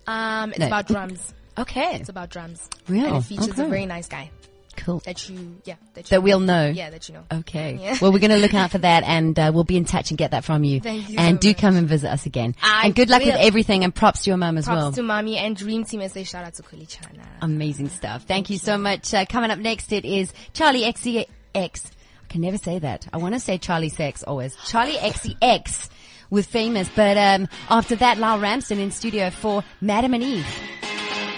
[0.07, 0.67] Um, it's No.
[0.67, 1.33] about drums.
[1.57, 1.95] Okay.
[1.95, 2.69] It's about drums.
[2.89, 3.05] Real?
[3.05, 3.63] And it features Okay.
[3.63, 4.29] a very nice guy
[4.75, 4.99] Cool.
[5.05, 6.67] that you, yeah, that, you That we'll know.
[6.69, 7.23] Yeah, that you know.
[7.31, 7.79] Okay.
[7.81, 7.97] Yeah.
[8.01, 10.17] Well, we're going to look out for that and uh, we'll be in touch and
[10.17, 10.81] get that from you.
[10.81, 11.57] Thank you And so do much.
[11.59, 12.55] come and visit us again.
[12.61, 14.91] I and good luck with everything and props to your mum as Props well.
[14.91, 17.23] to mommy and dream team and say shout out to Khuli Chana.
[17.41, 18.23] Amazing stuff.
[18.23, 19.13] Thank you so much.
[19.13, 21.27] Uh, coming up next, it is Charli XCX.
[21.55, 23.07] I can never say that.
[23.13, 24.57] I want to say Charlie Sex always.
[24.57, 25.87] Charli XCX
[26.29, 26.89] with famous.
[26.95, 30.47] But um, after that, Lyall Ramsden in studio for Madam and Eve.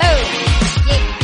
[0.01, 0.43] Oh,
[0.87, 1.17] yeah.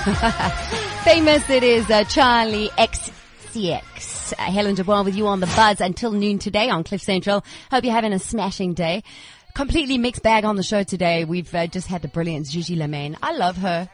[1.04, 4.32] Famous it is uh, Charli XCX.
[4.32, 7.44] Uh, Helen Desbois with you on the buzz until noon today on Cliff Central.
[7.70, 9.02] Hope you're having a smashing day.
[9.54, 11.26] Completely mixed bag on the show today.
[11.26, 13.16] We've uh, just had the brilliant Gigi Lamayne.
[13.22, 13.90] I love her.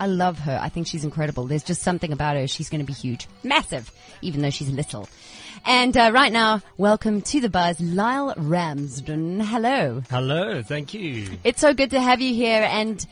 [0.00, 0.58] I love her.
[0.60, 1.44] I think she's incredible.
[1.44, 2.48] There's just something about her.
[2.48, 3.28] She's going to be huge.
[3.44, 3.92] Massive.
[4.22, 5.06] Even though she's little.
[5.66, 9.40] And uh, right now, welcome to the buzz, Lyall Ramsden.
[9.40, 10.02] Hello.
[10.08, 11.28] Hello, thank you.
[11.44, 13.06] It's so good to have you here and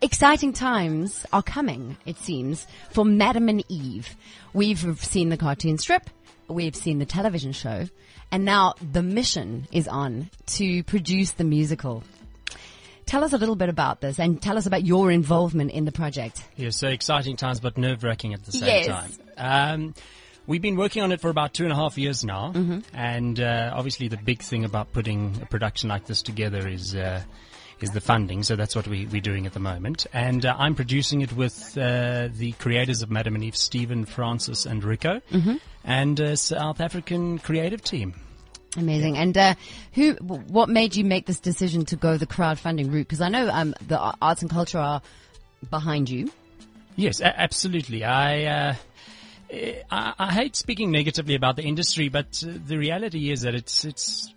[0.00, 4.16] exciting times are coming, it seems, for Madam and Eve.
[4.54, 6.08] We've seen the cartoon strip,
[6.48, 7.88] we've seen the television show,
[8.32, 12.02] and now the mission is on to produce the musical.
[13.06, 15.92] Tell us a little bit about this and tell us about your involvement in the
[15.92, 16.42] project.
[16.56, 18.86] Yeah, so exciting times, but nerve wracking at the same Yes.
[18.86, 19.10] time.
[19.36, 19.94] Um,
[20.46, 22.52] we've been working on it for about two and a half years now,
[22.92, 26.94] and uh, obviously the big thing about putting a production like this together is.
[26.94, 27.22] Uh,
[27.80, 30.06] is the funding, so that's what we, we're doing at the moment.
[30.12, 34.64] And uh, I'm producing it with uh, the creators of Madam and Eve, Stephen, Francis,
[34.64, 35.20] and Rico,
[35.84, 38.14] and a South African creative team.
[38.76, 39.16] Amazing.
[39.16, 39.54] And uh,
[39.92, 40.14] who?
[40.14, 43.06] What made you make this decision to go the crowdfunding route?
[43.06, 45.00] Because I know um, the arts and culture are
[45.70, 46.30] behind you.
[46.96, 48.04] Yes, a- absolutely.
[48.04, 48.74] I, uh,
[49.90, 53.84] I I hate speaking negatively about the industry, but uh, the reality is that it's
[53.84, 54.33] it's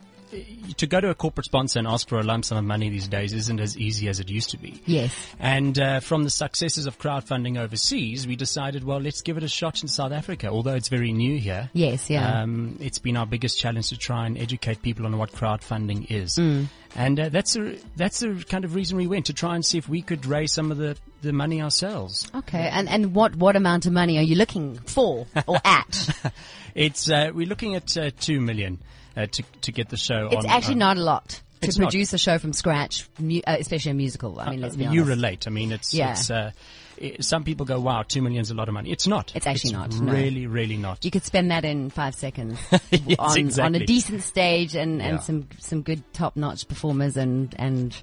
[0.77, 3.07] to go to a corporate sponsor and ask for a lump sum of money these
[3.07, 4.81] days isn't as easy as it used to be.
[4.85, 5.13] Yes.
[5.39, 9.47] And uh, from the successes of crowdfunding overseas, we decided, well, let's give it a
[9.47, 10.47] shot in South Africa.
[10.47, 12.09] Although it's very new here, Yes.
[12.09, 12.41] Yeah.
[12.41, 16.35] um, it's been our biggest challenge to try and educate people on what crowdfunding is.
[16.35, 16.67] Mm.
[16.95, 19.77] And uh, that's a that's the kind of reason we went to try and see
[19.77, 22.31] if we could raise some of the, the money ourselves.
[22.33, 26.09] Okay, and and what what amount of money are you looking for or at?
[26.75, 28.77] It's uh, we're looking at uh, two million
[29.17, 30.27] uh, to to get the show.
[30.31, 31.85] it's on, actually on- not a lot to It's not.
[31.91, 34.39] produce a show from scratch, mu- uh, especially a musical.
[34.39, 35.09] I mean, let's be you honest.
[35.09, 35.47] relate.
[35.47, 36.11] I mean, it's Yeah.
[36.11, 36.29] it's.
[36.29, 36.51] Uh,
[37.01, 39.31] i some people go, "Wow, two million is a lot of money." It's not.
[39.35, 40.11] It's actually not, no.
[40.13, 41.03] Really, really not.
[41.05, 42.59] You could spend that in five seconds
[42.91, 45.19] Yes, on on a decent stage and, and Yeah.
[45.19, 47.95] some some good top notch performers and and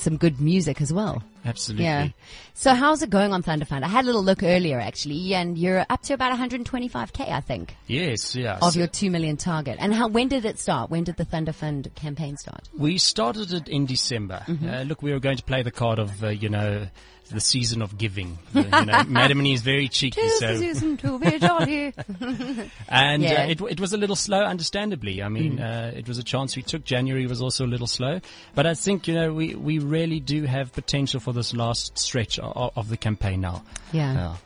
[0.00, 1.22] some good music as well.
[1.44, 1.84] Absolutely.
[1.84, 2.08] Yeah.
[2.54, 3.82] So how's it going on Thundafund?
[3.82, 7.74] I had a little look earlier actually, and you're up to about 125k, I think,
[7.86, 8.58] Yes, yeah.
[8.60, 9.76] of your two million target.
[9.80, 10.08] And how?
[10.08, 10.90] When did it start?
[10.90, 12.68] When did the Thundafund campaign start?
[12.76, 14.42] we started it in December.
[14.46, 14.68] Mm-hmm.
[14.68, 16.86] Uh, look, we were going to play the card of, uh, you know,
[17.30, 18.38] the season of giving.
[18.54, 21.92] Uh, you know, Madam and Eve is very cheeky, Tis so season to be jolly.
[22.88, 23.44] And Yeah.
[23.44, 25.22] uh, it, it was a little slow, understandably.
[25.22, 25.94] I mean, Mm.
[25.94, 26.84] uh, it was a chance we took.
[26.84, 28.20] January was also a little slow.
[28.54, 32.38] But I think, you know, we, we really do have potential for this last stretch
[32.38, 33.62] of, of the campaign now.
[33.92, 34.36] Yeah.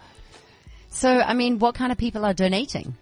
[0.91, 2.97] So I mean, what kind of people are donating?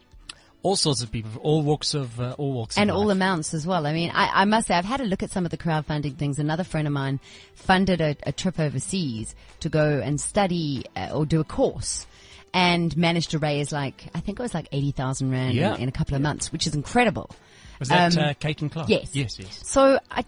[0.63, 3.85] All sorts of people, all walks of, uh, all walks and all amounts as well.
[3.85, 6.17] I mean, I, I must say, I've had a look at some of the crowdfunding
[6.17, 6.39] things.
[6.39, 7.19] Another friend of mine
[7.55, 12.07] funded a, a trip overseas to go and study uh, or do a course.
[12.55, 15.75] And managed to raise like I think it was like eighty thousand rand Yeah.
[15.75, 17.31] in, in a couple of months, which is incredible.
[17.79, 18.89] Was that um, uh, Kate and Clark?
[18.91, 19.17] yes.
[19.17, 19.61] Yes, yes.
[19.67, 20.25] So, I,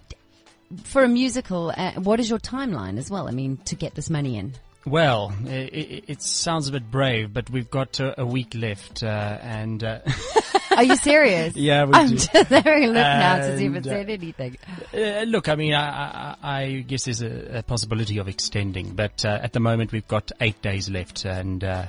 [0.85, 3.29] for a musical, uh, what is your timeline as well?
[3.29, 4.55] I mean, to get this money in.
[4.87, 9.03] Well, it, it, it sounds a bit brave, but we've got uh, a week left,
[9.03, 10.01] uh, and uh,
[10.77, 11.57] Are you serious?
[11.57, 12.15] Yeah, we I'm do.
[12.17, 14.59] just having a look now to see if it uh, said anything.
[14.93, 19.25] Uh, look, I mean, I, I, I guess there's a, a possibility of extending, but
[19.25, 21.87] uh, at the moment we've got eight days left, and uh,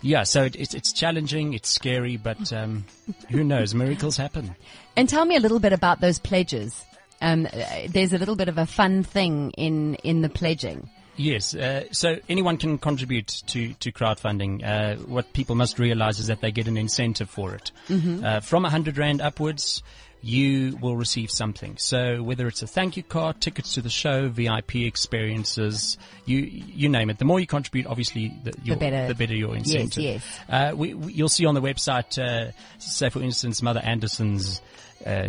[0.00, 2.84] yeah, so it, it's it's challenging, it's scary, but um,
[3.30, 3.74] who knows?
[3.74, 4.54] Miracles happen.
[4.96, 6.84] And tell me a little bit about those pledges.
[7.20, 7.48] Um,
[7.88, 10.88] there's a little bit of a fun thing in in the pledging.
[11.16, 14.64] Yes, uh, so anyone can contribute to, to crowdfunding.
[14.64, 17.70] Uh, what people must realize is that they get an incentive for it.
[17.88, 19.82] Uh, from 100 Rand upwards,
[20.22, 21.76] you will receive something.
[21.76, 26.88] So whether it's a thank you card, tickets to the show, VIP experiences, you you
[26.88, 27.18] name it.
[27.18, 30.02] The more you contribute, obviously, the, your, better- the better your incentive.
[30.02, 30.40] yes.
[30.48, 34.60] Uh, we, we, you'll see on the website, uh, say for instance, Mother Anderson's
[35.06, 35.28] uh,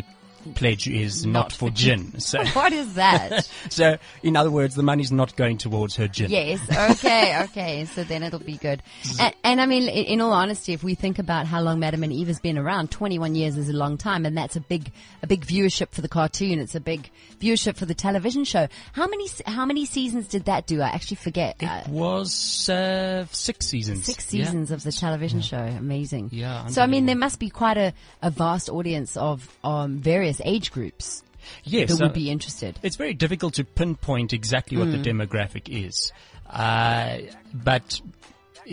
[0.53, 2.19] pledge is not, for gin.
[2.19, 3.49] So, What is that?
[3.69, 6.29] so in other words, the money's not going towards her gin.
[6.31, 6.59] yes.
[6.91, 7.41] Okay.
[7.43, 7.85] Okay.
[7.85, 8.81] So then it'll be good.
[9.19, 12.03] And, and I mean, in, in all honesty, if we think about how long Madam
[12.03, 14.91] and Eve has been around, 21 years is a long time, and that's a big,
[15.23, 16.59] a big viewership for the cartoon.
[16.59, 18.67] It's a big viewership for the television show.
[18.93, 20.81] How many, how many seasons did that do?
[20.81, 21.63] I actually forget.
[21.63, 24.05] Uh, It was uh, six seasons.
[24.05, 24.45] Six Yeah.
[24.45, 25.57] seasons of the television show.
[25.57, 26.29] Amazing.
[26.33, 30.34] Yeah, So I mean, there must be quite a, a vast audience of um, various
[30.43, 31.23] age groups
[31.63, 32.79] Yes, that so would be interested.
[32.81, 35.03] it's very difficult to pinpoint exactly what the Mm.
[35.27, 36.11] demographic is,
[36.49, 37.17] uh,
[37.53, 38.01] but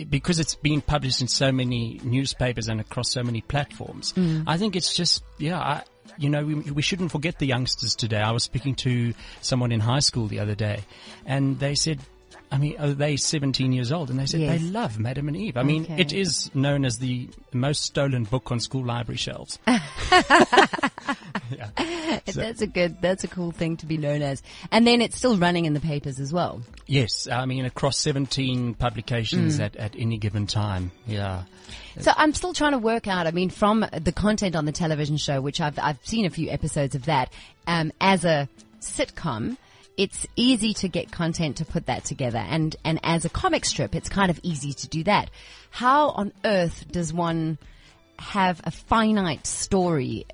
[0.09, 4.43] because it's been published in so many newspapers and across so many platforms, Mm.
[4.47, 5.59] I think it's just yeah.
[5.59, 5.83] I,
[6.17, 8.19] you know, we, we shouldn't forget the youngsters today.
[8.21, 10.79] I was speaking to someone in high school the other day,
[11.25, 11.99] and they said.
[12.53, 14.09] I mean, are they 17 years old?
[14.11, 14.61] And they said Yes.
[14.61, 15.57] they love Madam and Eve.
[15.57, 15.99] I mean, Okay.
[15.99, 19.57] it is known as the most stolen book on school library shelves.
[22.25, 24.41] That's a good, that's a cool thing to be known as.
[24.71, 26.61] And then it's still running in the papers as well.
[26.87, 29.63] Yes, I mean across 17 publications Mm.
[29.65, 30.91] at, at any given time.
[31.07, 31.43] Yeah.
[31.99, 33.27] So I'm still trying to work out.
[33.27, 36.49] I mean, from the content on the television show, which I've I've seen a few
[36.49, 37.31] episodes of that,
[37.67, 38.47] um, as a
[38.81, 39.57] sitcom.
[39.95, 43.93] It's easy to get content to put that together, and and as a comic strip,
[43.95, 45.29] it's kind of easy to do that.
[45.69, 47.57] How on earth does one
[48.17, 50.25] have a finite story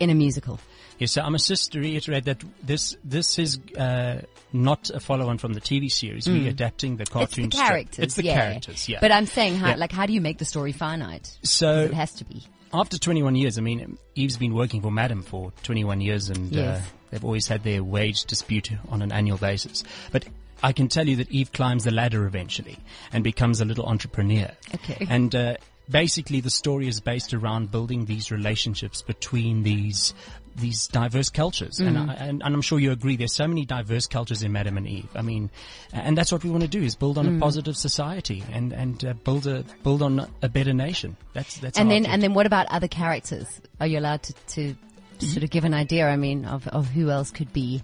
[0.00, 0.60] in a musical?
[0.98, 4.20] Yes, so I must just reiterate that this this is uh,
[4.52, 6.28] not a follow-on from the TV series.
[6.28, 7.46] We're adapting the cartoon.
[7.46, 7.68] It's the strip.
[7.68, 8.04] characters.
[8.04, 8.34] It's the yeah.
[8.34, 8.98] characters, yeah.
[9.00, 9.76] But I'm saying, how Yeah.
[9.76, 11.38] like, how do you make the story finite?
[11.42, 12.44] so It has to be.
[12.72, 16.78] After 21 years, I mean, Eve's been working for Madam for 21 years, and uh,
[17.10, 19.84] they've always had their wage dispute on an annual basis.
[20.10, 20.24] But
[20.62, 22.78] I can tell you that Eve climbs the ladder eventually
[23.12, 24.50] and becomes a little entrepreneur.
[24.74, 25.06] Okay.
[25.10, 25.56] And uh,
[25.90, 30.14] basically, the story is based around building these relationships between these
[30.56, 31.78] these diverse cultures.
[31.78, 32.10] And, Mm.
[32.10, 33.16] I, and, and I'm sure you agree.
[33.16, 35.08] There's so many diverse cultures in Madam and Eve.
[35.14, 35.50] I mean,
[35.92, 37.36] and that's what we want to do: is build on Mm.
[37.36, 41.16] a positive society and and uh, build a build on a better nation.
[41.32, 43.46] That's that's and then and then what about other characters?
[43.80, 44.74] Are you allowed to, to
[45.18, 46.08] sort of give an idea?
[46.08, 47.82] I mean, of of who else could be?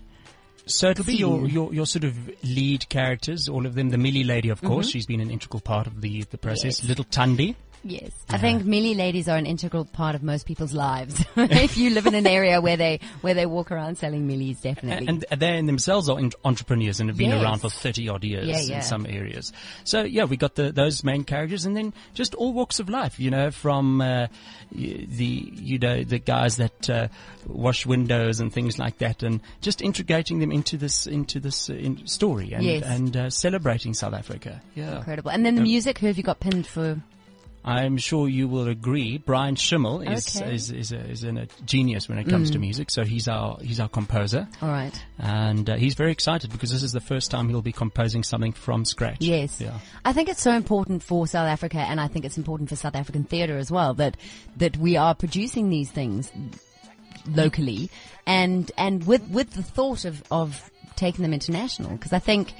[0.66, 3.88] So it'll be your, your, your sort of lead characters, all of them.
[3.88, 6.80] The Mealie lady, of course, she's been an integral part of the, the process.
[6.80, 6.88] Mm-hmm.
[6.88, 6.98] Yes.
[6.98, 7.54] Little Thandi.
[7.84, 11.24] Yes, I think Mealie ladies are an integral part of most people's lives.
[11.36, 15.06] if you live in an area where they where they walk around selling mealies, definitely.
[15.08, 17.42] And they in themselves are en- entrepreneurs and have been Yes.
[17.42, 18.76] around for 30 odd years Yeah, yeah.
[18.76, 19.52] in some areas.
[19.84, 23.18] So yeah, we got the, those main characters and then just all walks of life,
[23.20, 24.26] you know, from, uh,
[24.72, 27.08] the, you know, the guys that, uh,
[27.46, 31.74] wash windows and things like that and just integrating them into this, into this uh,
[31.74, 32.82] in story and, Yes.
[32.84, 34.60] and, uh, celebrating South Africa.
[34.74, 34.96] Yeah.
[34.98, 35.30] Incredible.
[35.30, 35.98] And then the music.
[35.98, 36.98] Who have you got pinned for?
[37.68, 39.18] I'm sure you will agree.
[39.18, 40.54] Bryan Schimmel is Okay.
[40.54, 42.90] is is a, is a genius when it comes to music.
[42.90, 44.92] So he's our he's our composer, All right.
[45.18, 48.52] and uh, he's very excited because this is the first time he'll be composing something
[48.52, 49.18] from scratch.
[49.20, 49.60] Yes.
[49.60, 49.78] Yeah.
[50.04, 52.94] I think it's so important for South Africa and I think it's important for South
[52.94, 54.16] African theatre as well that,
[54.56, 56.32] that we are producing these things
[57.26, 57.90] locally
[58.26, 61.96] and, and with, with the thought of, of taking them international.
[61.98, 62.52] Cause I think,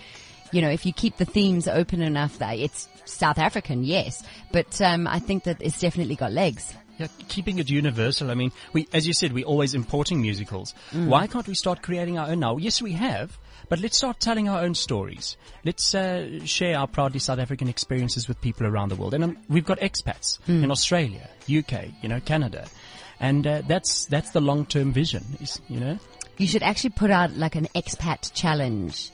[0.53, 4.81] you know, if you keep the themes open enough that it's South African, yes, but,
[4.81, 6.75] um, I think that it's definitely got legs.
[6.99, 8.31] Yeah, keeping it universal.
[8.31, 10.75] I mean, we, as you said, we're always importing musicals.
[10.93, 12.57] Why can't we start creating our own now?
[12.57, 15.37] Yes, we have, but let's start telling our own stories.
[15.65, 19.15] Let's uh, share our proudly South African experiences with people around the world.
[19.15, 22.67] And um, we've got expats in Australia, UK, you know, Canada,
[23.21, 25.25] and uh, that's that's the long-term vision.
[25.41, 25.99] Is you know.
[26.37, 29.11] You should actually put out like an expat challenge.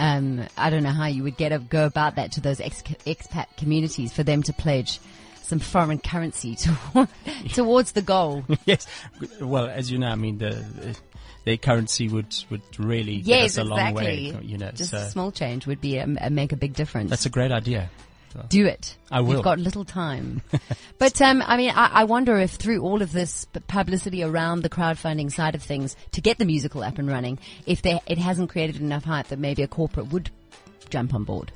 [0.00, 2.82] Um, I don't know how you would get a, go about that to those ex-
[2.82, 5.00] expat communities for them to pledge
[5.42, 7.08] some foreign currency to,
[7.52, 8.44] towards the goal.
[8.64, 8.86] yes.
[9.40, 10.96] Well, as you know, I mean, the, the
[11.44, 14.32] their currency would would really get yes, us a long exactly.
[14.32, 14.40] way.
[14.42, 17.10] You know, Just so a small change would be a, a make a big difference.
[17.10, 17.90] that's a great idea.
[18.48, 18.96] Do it.
[19.10, 19.34] I will.
[19.34, 20.42] You've got little time.
[20.98, 24.70] but, um, I mean, I, I wonder if through all of this publicity around the
[24.70, 28.80] crowdfunding side of things to get the musical up and running, if it hasn't created
[28.80, 30.30] enough hype that maybe a corporate would
[30.90, 31.52] jump on board.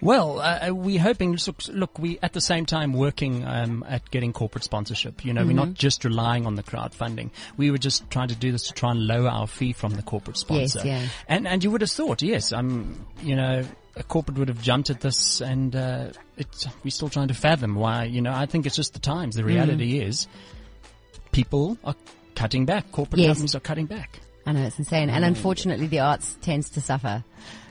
[0.00, 1.36] Well, uh, we're hoping.
[1.70, 5.24] Look, we at the same time working um, at getting corporate sponsorship.
[5.24, 5.56] You know, we're Mm-hmm.
[5.56, 7.30] not just relying on the crowdfunding.
[7.56, 10.02] We were just trying to do this to try and lower our fee from the
[10.02, 10.80] corporate sponsor.
[10.84, 11.08] Yes, yeah.
[11.28, 13.06] And and you would have thought, yes, I'm.
[13.22, 13.64] you know,
[13.96, 17.74] a corporate would have jumped at this, and uh, it's we're still trying to fathom
[17.74, 18.04] why.
[18.04, 19.36] You know, I think it's just the times.
[19.36, 20.28] The reality is,
[21.32, 21.94] people are
[22.34, 22.92] cutting back.
[22.92, 23.28] Corporate Yes.
[23.36, 24.20] companies are cutting back.
[24.44, 27.24] I know it's insane, and unfortunately, the arts tends to suffer.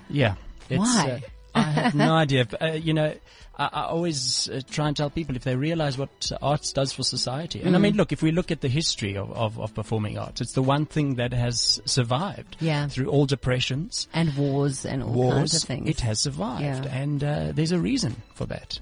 [0.10, 0.36] Yeah.
[0.70, 1.22] It's, Why?
[1.24, 2.46] Uh, I have no idea.
[2.46, 3.14] But, uh, you know,
[3.58, 7.04] I, I always uh, try and tell people if they realize what arts does for
[7.04, 7.62] society.
[7.62, 7.82] And I Mm.
[7.84, 10.62] mean, look, if we look at the history of, of, of performing arts, it's the
[10.62, 12.58] one thing that has survived.
[12.60, 12.88] Yeah.
[12.88, 15.90] Through all depressions, And wars and all kinds of things.
[15.90, 16.86] it has survived.
[16.86, 16.94] Yeah.
[17.02, 18.80] And uh, there's a reason for that.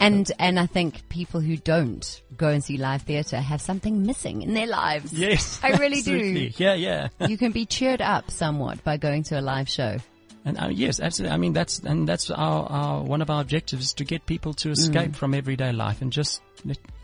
[0.00, 4.42] And and I think people who don't go and see live theatre have something missing
[4.42, 5.12] in their lives.
[5.12, 5.58] Yes.
[5.60, 6.50] I really do.
[6.56, 7.08] Yeah, yeah.
[7.26, 9.96] You can be cheered up somewhat by going to a live show.
[10.44, 11.34] And uh, yes, absolutely.
[11.34, 14.54] I mean, that's and that's our, our one of our objectives is to get people
[14.54, 14.72] to Mm.
[14.72, 16.40] escape from everyday life and just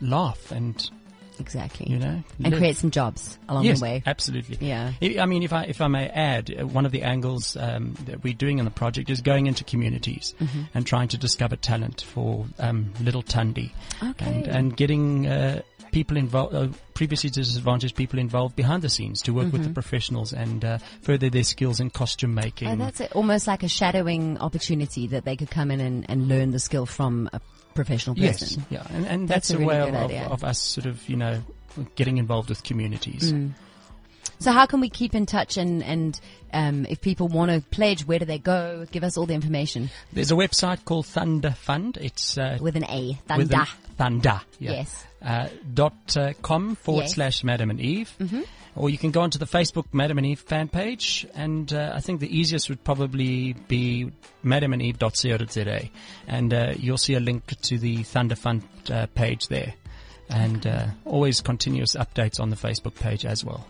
[0.01, 0.89] laugh and
[1.37, 1.91] Exactly.
[1.91, 2.59] you know and live.
[2.59, 4.03] create some jobs along yes, the way.
[4.05, 4.57] absolutely.
[4.65, 4.93] Yeah.
[5.01, 7.93] I I mean, if I if I may add, uh, one of the angles um,
[8.05, 10.61] that we're doing in the project is going into communities Mm-hmm.
[10.73, 13.71] and trying to discover talent for um, Little Thandi,
[14.01, 14.25] Okay.
[14.25, 15.27] and and getting.
[15.27, 15.61] Uh,
[15.95, 20.33] People involved, uh, previously disadvantaged people involved behind the scenes to work with the professionals
[20.33, 22.67] and uh, further their skills in costume making.
[22.67, 22.81] Mm-hmm.
[22.81, 23.15] Oh, that's it.
[23.15, 26.85] almost like a shadowing opportunity that they could come in and, and learn the skill
[26.85, 27.39] from a
[27.75, 28.65] professional person.
[28.69, 30.85] yes, yeah, and, and That's that's, a a, really way of, of, of us sort
[30.85, 31.41] of you know
[31.95, 33.31] getting involved with communities.
[33.31, 33.53] Mm.
[34.39, 36.19] So how can we keep in touch and, and
[36.51, 38.85] um, if people want to pledge, where do they go?
[38.91, 41.95] Give us all the information There's a website called Thundafund.
[41.97, 43.07] It's uh, with an A.
[43.07, 43.55] with Thunder.
[43.55, 44.41] an- Thunder.
[44.59, 44.71] Yeah.
[44.71, 45.05] Yes.
[45.21, 47.13] Uh, dot uh, com forward Yes.
[47.15, 48.13] slash Madam and Eve.
[48.19, 48.41] Mm-hmm.
[48.77, 52.01] Or you can go onto the Facebook Madam and Eve fan page, and uh, I
[52.01, 54.11] think the easiest would probably be
[54.43, 55.89] madamandeve.co.za,
[56.27, 59.73] and uh, you'll see a link to the Thundafund uh, page there,
[60.29, 63.65] and uh, always continuous updates on the Facebook page as well.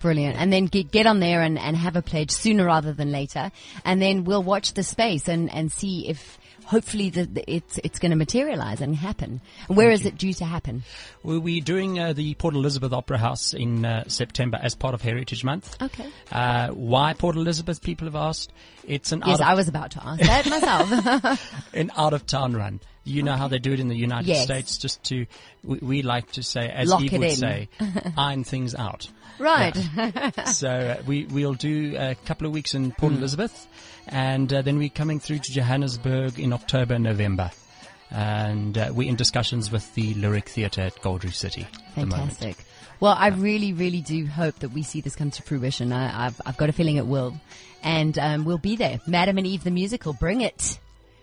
[0.00, 0.36] Brilliant.
[0.36, 3.50] And then get, get on there and, and have a pledge sooner rather than later.
[3.84, 7.98] And then we'll watch the space and, and see if hopefully the, the, it's, it's
[7.98, 9.40] going to materialize and happen.
[9.68, 10.82] And where is it due to happen?
[11.22, 15.42] we're doing uh, the Port Elizabeth Opera House in uh, September as part of Heritage
[15.44, 15.80] Month.
[15.82, 16.06] Okay.
[16.30, 17.80] Uh, why Port Elizabeth?
[17.82, 18.52] People have asked.
[18.86, 21.64] It's an Yes, of I was about to ask that myself.
[21.74, 22.80] an out of town run.
[23.04, 24.42] You know how they do it in the United Yes.
[24.42, 25.26] States, just to
[25.62, 27.36] we, we like to say, as Lock Eve would in.
[27.36, 27.68] say,
[28.16, 29.08] iron things out.
[29.38, 29.74] Right.
[30.46, 33.18] so uh, we we'll do a couple of weeks in Port Hmm.
[33.18, 33.66] Elizabeth,
[34.08, 37.50] and uh, then we're coming through to Johannesburg in October and November.
[38.10, 41.62] And uh, we're in discussions with the Lyric Theatre at Gold Reef City.
[41.62, 42.32] at the moment.
[42.34, 42.64] Fantastic.
[43.00, 45.92] Well, I really, really do hope that we see this come to fruition.
[45.92, 47.34] I, I've, I've got a feeling it will.
[47.82, 49.00] And um, we'll be there.
[49.08, 50.12] Madam and Eve the musical.
[50.12, 50.78] Bring it.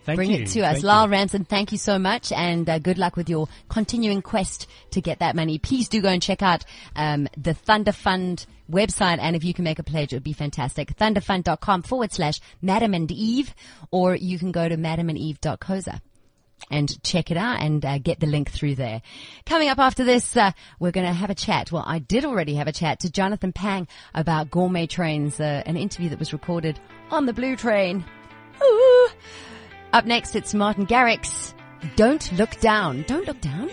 [0.05, 0.43] Thank Bring you.
[0.43, 0.81] it to us.
[0.81, 1.11] Thank Lyall you.
[1.11, 5.19] Ranson, thank you so much and uh, good luck with your continuing quest to get
[5.19, 5.57] that money.
[5.57, 9.79] Please do go and check out um, the Thundafund website and if you can make
[9.79, 10.95] a pledge, it would be fantastic.
[10.97, 13.53] Thundafund.com forward slash Madam and Eve
[13.91, 16.01] or you can go to madamandeve.coza
[16.69, 19.01] and check it out and uh, get the link through there.
[19.45, 21.71] Coming up after this, uh, we're going to have a chat.
[21.71, 25.77] Well, I did already have a chat to Jonathan Phang about gourmet trains, uh, an
[25.77, 26.79] interview that was recorded
[27.09, 28.03] on the Blue Train.
[28.61, 29.09] Ooh.
[29.93, 31.53] Up next, it's Martin Garrix.
[31.95, 33.03] Don't Look Down.
[33.07, 33.69] Don't Look Down?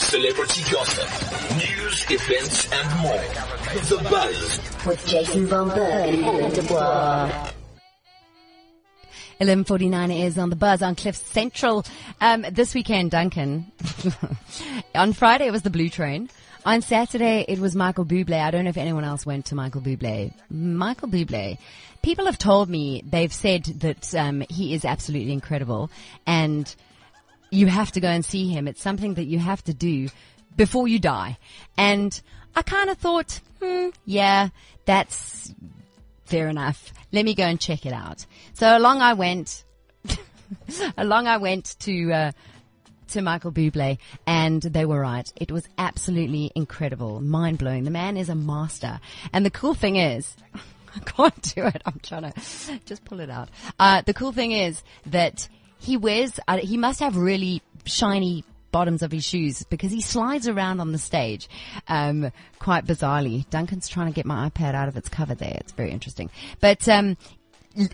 [0.00, 3.12] Celebrity gossip, news, events, and more.
[3.86, 4.84] The Buzz.
[4.84, 7.59] With Jason Von Berg and Helen Desbois.
[9.40, 11.84] 11:49 is on the buzz on Cliff Central.
[12.20, 13.72] Um, this weekend, Duncan.
[14.94, 16.28] on Friday it was the Blue Train.
[16.66, 18.38] On Saturday it was Michael Bublé.
[18.38, 20.34] I don't know if anyone else went to Michael Bublé.
[20.50, 21.56] Michael Bublé.
[22.02, 25.90] People have told me they've said that um, he is absolutely incredible,
[26.26, 26.74] and
[27.50, 28.68] you have to go and see him.
[28.68, 30.08] It's something that you have to do
[30.54, 31.38] before you die.
[31.78, 32.20] And
[32.54, 34.50] I kind of thought, hmm, yeah,
[34.84, 35.52] that's
[36.30, 36.92] fair enough.
[37.12, 38.24] Let me go and check it out.
[38.54, 39.64] So along I went,
[40.96, 42.32] along I went to, uh,
[43.08, 45.30] to Michael Bublé and they were right.
[45.36, 47.82] It was absolutely incredible, mind blowing.
[47.84, 49.00] The man is a master.
[49.32, 50.36] And the cool thing is,
[50.96, 51.82] I can't do it.
[51.84, 52.40] I'm trying to
[52.84, 53.48] just pull it out.
[53.78, 59.02] Uh, the cool thing is that he wears, uh, he must have really shiny bottoms
[59.02, 61.48] of his shoes because he slides around on the stage,
[61.88, 63.48] um, quite bizarrely.
[63.50, 65.56] Duncan's trying to get my iPad out of its cover there.
[65.60, 66.30] It's very interesting.
[66.60, 67.16] But, um,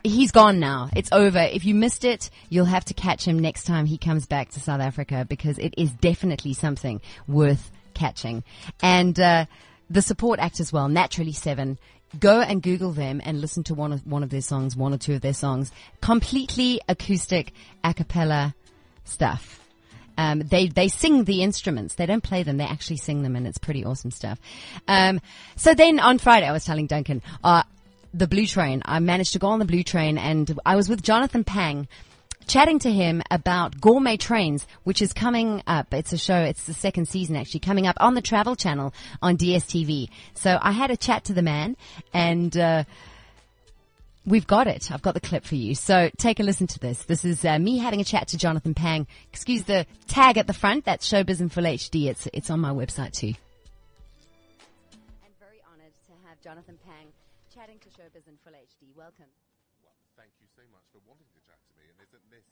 [0.02, 0.88] he's gone now.
[0.96, 1.38] It's over.
[1.38, 4.60] If you missed it, you'll have to catch him next time he comes back to
[4.60, 8.42] South Africa because it is definitely something worth catching.
[8.82, 9.46] And, uh,
[9.88, 11.78] the support act as well, Naturally Seven.
[12.18, 14.98] Go and Google them and listen to one of, one of their songs, one or
[14.98, 15.72] two of their songs.
[16.00, 17.52] Completely acoustic,
[17.84, 18.54] a cappella
[19.04, 19.65] stuff.
[20.18, 21.94] Um, they they sing the instruments.
[21.94, 22.56] They don't play them.
[22.56, 24.38] They actually sing them, and it's pretty awesome stuff.
[24.88, 25.20] Um,
[25.56, 27.62] so then on Friday, I was telling Duncan, uh,
[28.12, 28.82] the Blue Train.
[28.84, 31.86] I managed to go on the Blue Train, and I was with Jonathan Phang.
[32.46, 35.92] Chatting to him about Gourmet Trains, which is coming up.
[35.92, 39.36] It's a show, it's the second season actually, coming up on the Travel Channel on
[39.36, 40.08] DSTV.
[40.34, 41.76] So I had a chat to the man
[42.14, 42.84] and, uh,
[44.26, 44.90] We've got it.
[44.90, 45.76] I've got the clip for you.
[45.76, 47.04] So take a listen to this.
[47.04, 49.06] This is uh, me having a chat to Jonathan Phang.
[49.32, 50.84] Excuse the tag at the front.
[50.84, 52.06] That's Showbiz in Full HD.
[52.08, 53.38] It's it's on my website too.
[55.22, 57.14] And very honoured to have Jonathan Phang
[57.54, 58.90] chatting to Showbiz in Full HD.
[58.96, 59.30] Welcome.
[60.18, 61.86] Thank you so much for wanting to chat to me.
[61.86, 62.42] And isn't this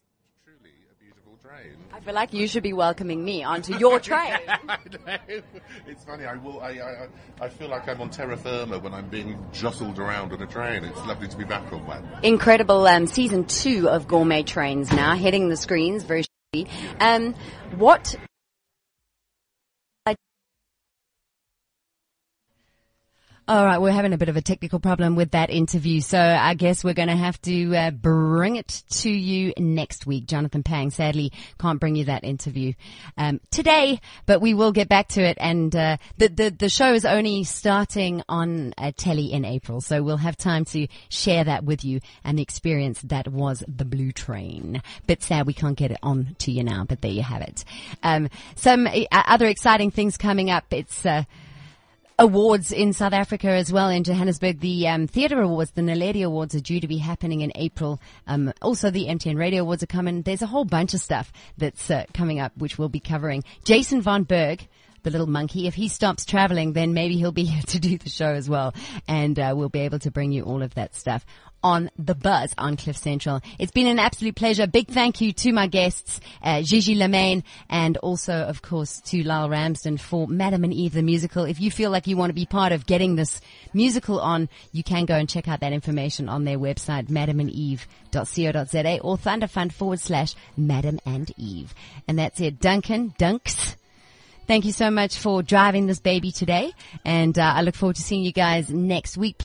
[0.44, 1.72] truly a beautiful train?
[1.92, 4.36] I feel like you should be welcoming me onto your train.
[4.68, 5.18] I know.
[5.86, 6.26] It's funny.
[6.26, 6.60] I will.
[6.60, 7.08] I, I.
[7.40, 10.84] I feel like I'm on terra firma when I'm being jostled around on a train.
[10.84, 12.06] It's lovely to be back on one.
[12.22, 16.70] Incredible um, season two of Gourmet Trains now hitting the screens very shortly.
[17.00, 17.34] Um,
[17.76, 18.14] what
[23.46, 26.54] All right, we're having a bit of a technical problem with that interview, so I
[26.54, 30.24] guess we're going to have to uh, bring it to you next week.
[30.24, 31.30] Jonathan Phang sadly
[31.60, 32.72] can't bring you that interview
[33.18, 35.36] um, today, but we will get back to it.
[35.38, 40.02] And uh, the, the the show is only starting on uh, telly in April, so
[40.02, 44.10] we'll have time to share that with you and the experience that was the Blue
[44.12, 44.80] Train.
[45.06, 47.62] Bit sad we can't get it on to you now, but there you have it.
[48.02, 50.64] Um, some uh, other exciting things coming up.
[50.70, 51.24] It's uh,
[52.18, 54.60] awards in South Africa as well in Johannesburg.
[54.60, 58.00] The um, theatre awards, the Naledi Awards, are due to be happening in April.
[58.26, 60.22] Um, also, the MTN Radio Awards are coming.
[60.22, 63.42] There's a whole bunch of stuff that's uh, coming up, which we'll be covering.
[63.64, 64.66] Jason Von Berg.
[65.04, 65.66] The little monkey.
[65.66, 68.74] If he stops traveling, then maybe he'll be here to do the show as well,
[69.06, 71.24] and uh, we'll be able to bring you all of that stuff
[71.64, 73.40] on the buzz on Cliff Central.
[73.58, 74.66] It's been an absolute pleasure.
[74.66, 79.50] Big thank you to my guests, uh, Gigi Lamayne, and also, of course, to Lyall
[79.50, 81.44] Ramsden for Madam and Eve the musical.
[81.44, 83.40] If you feel like you want to be part of getting this
[83.72, 89.16] musical on, you can go and check out that information on their website, madamandeve.co.za or
[89.16, 91.74] thundafund forward slash Madam and Eve.
[92.06, 92.60] And that's it.
[92.60, 93.76] Duncan, Dunks.
[94.46, 96.72] Thank you so much for driving this baby today.
[97.04, 99.32] And uh, I look forward to seeing you guys next week.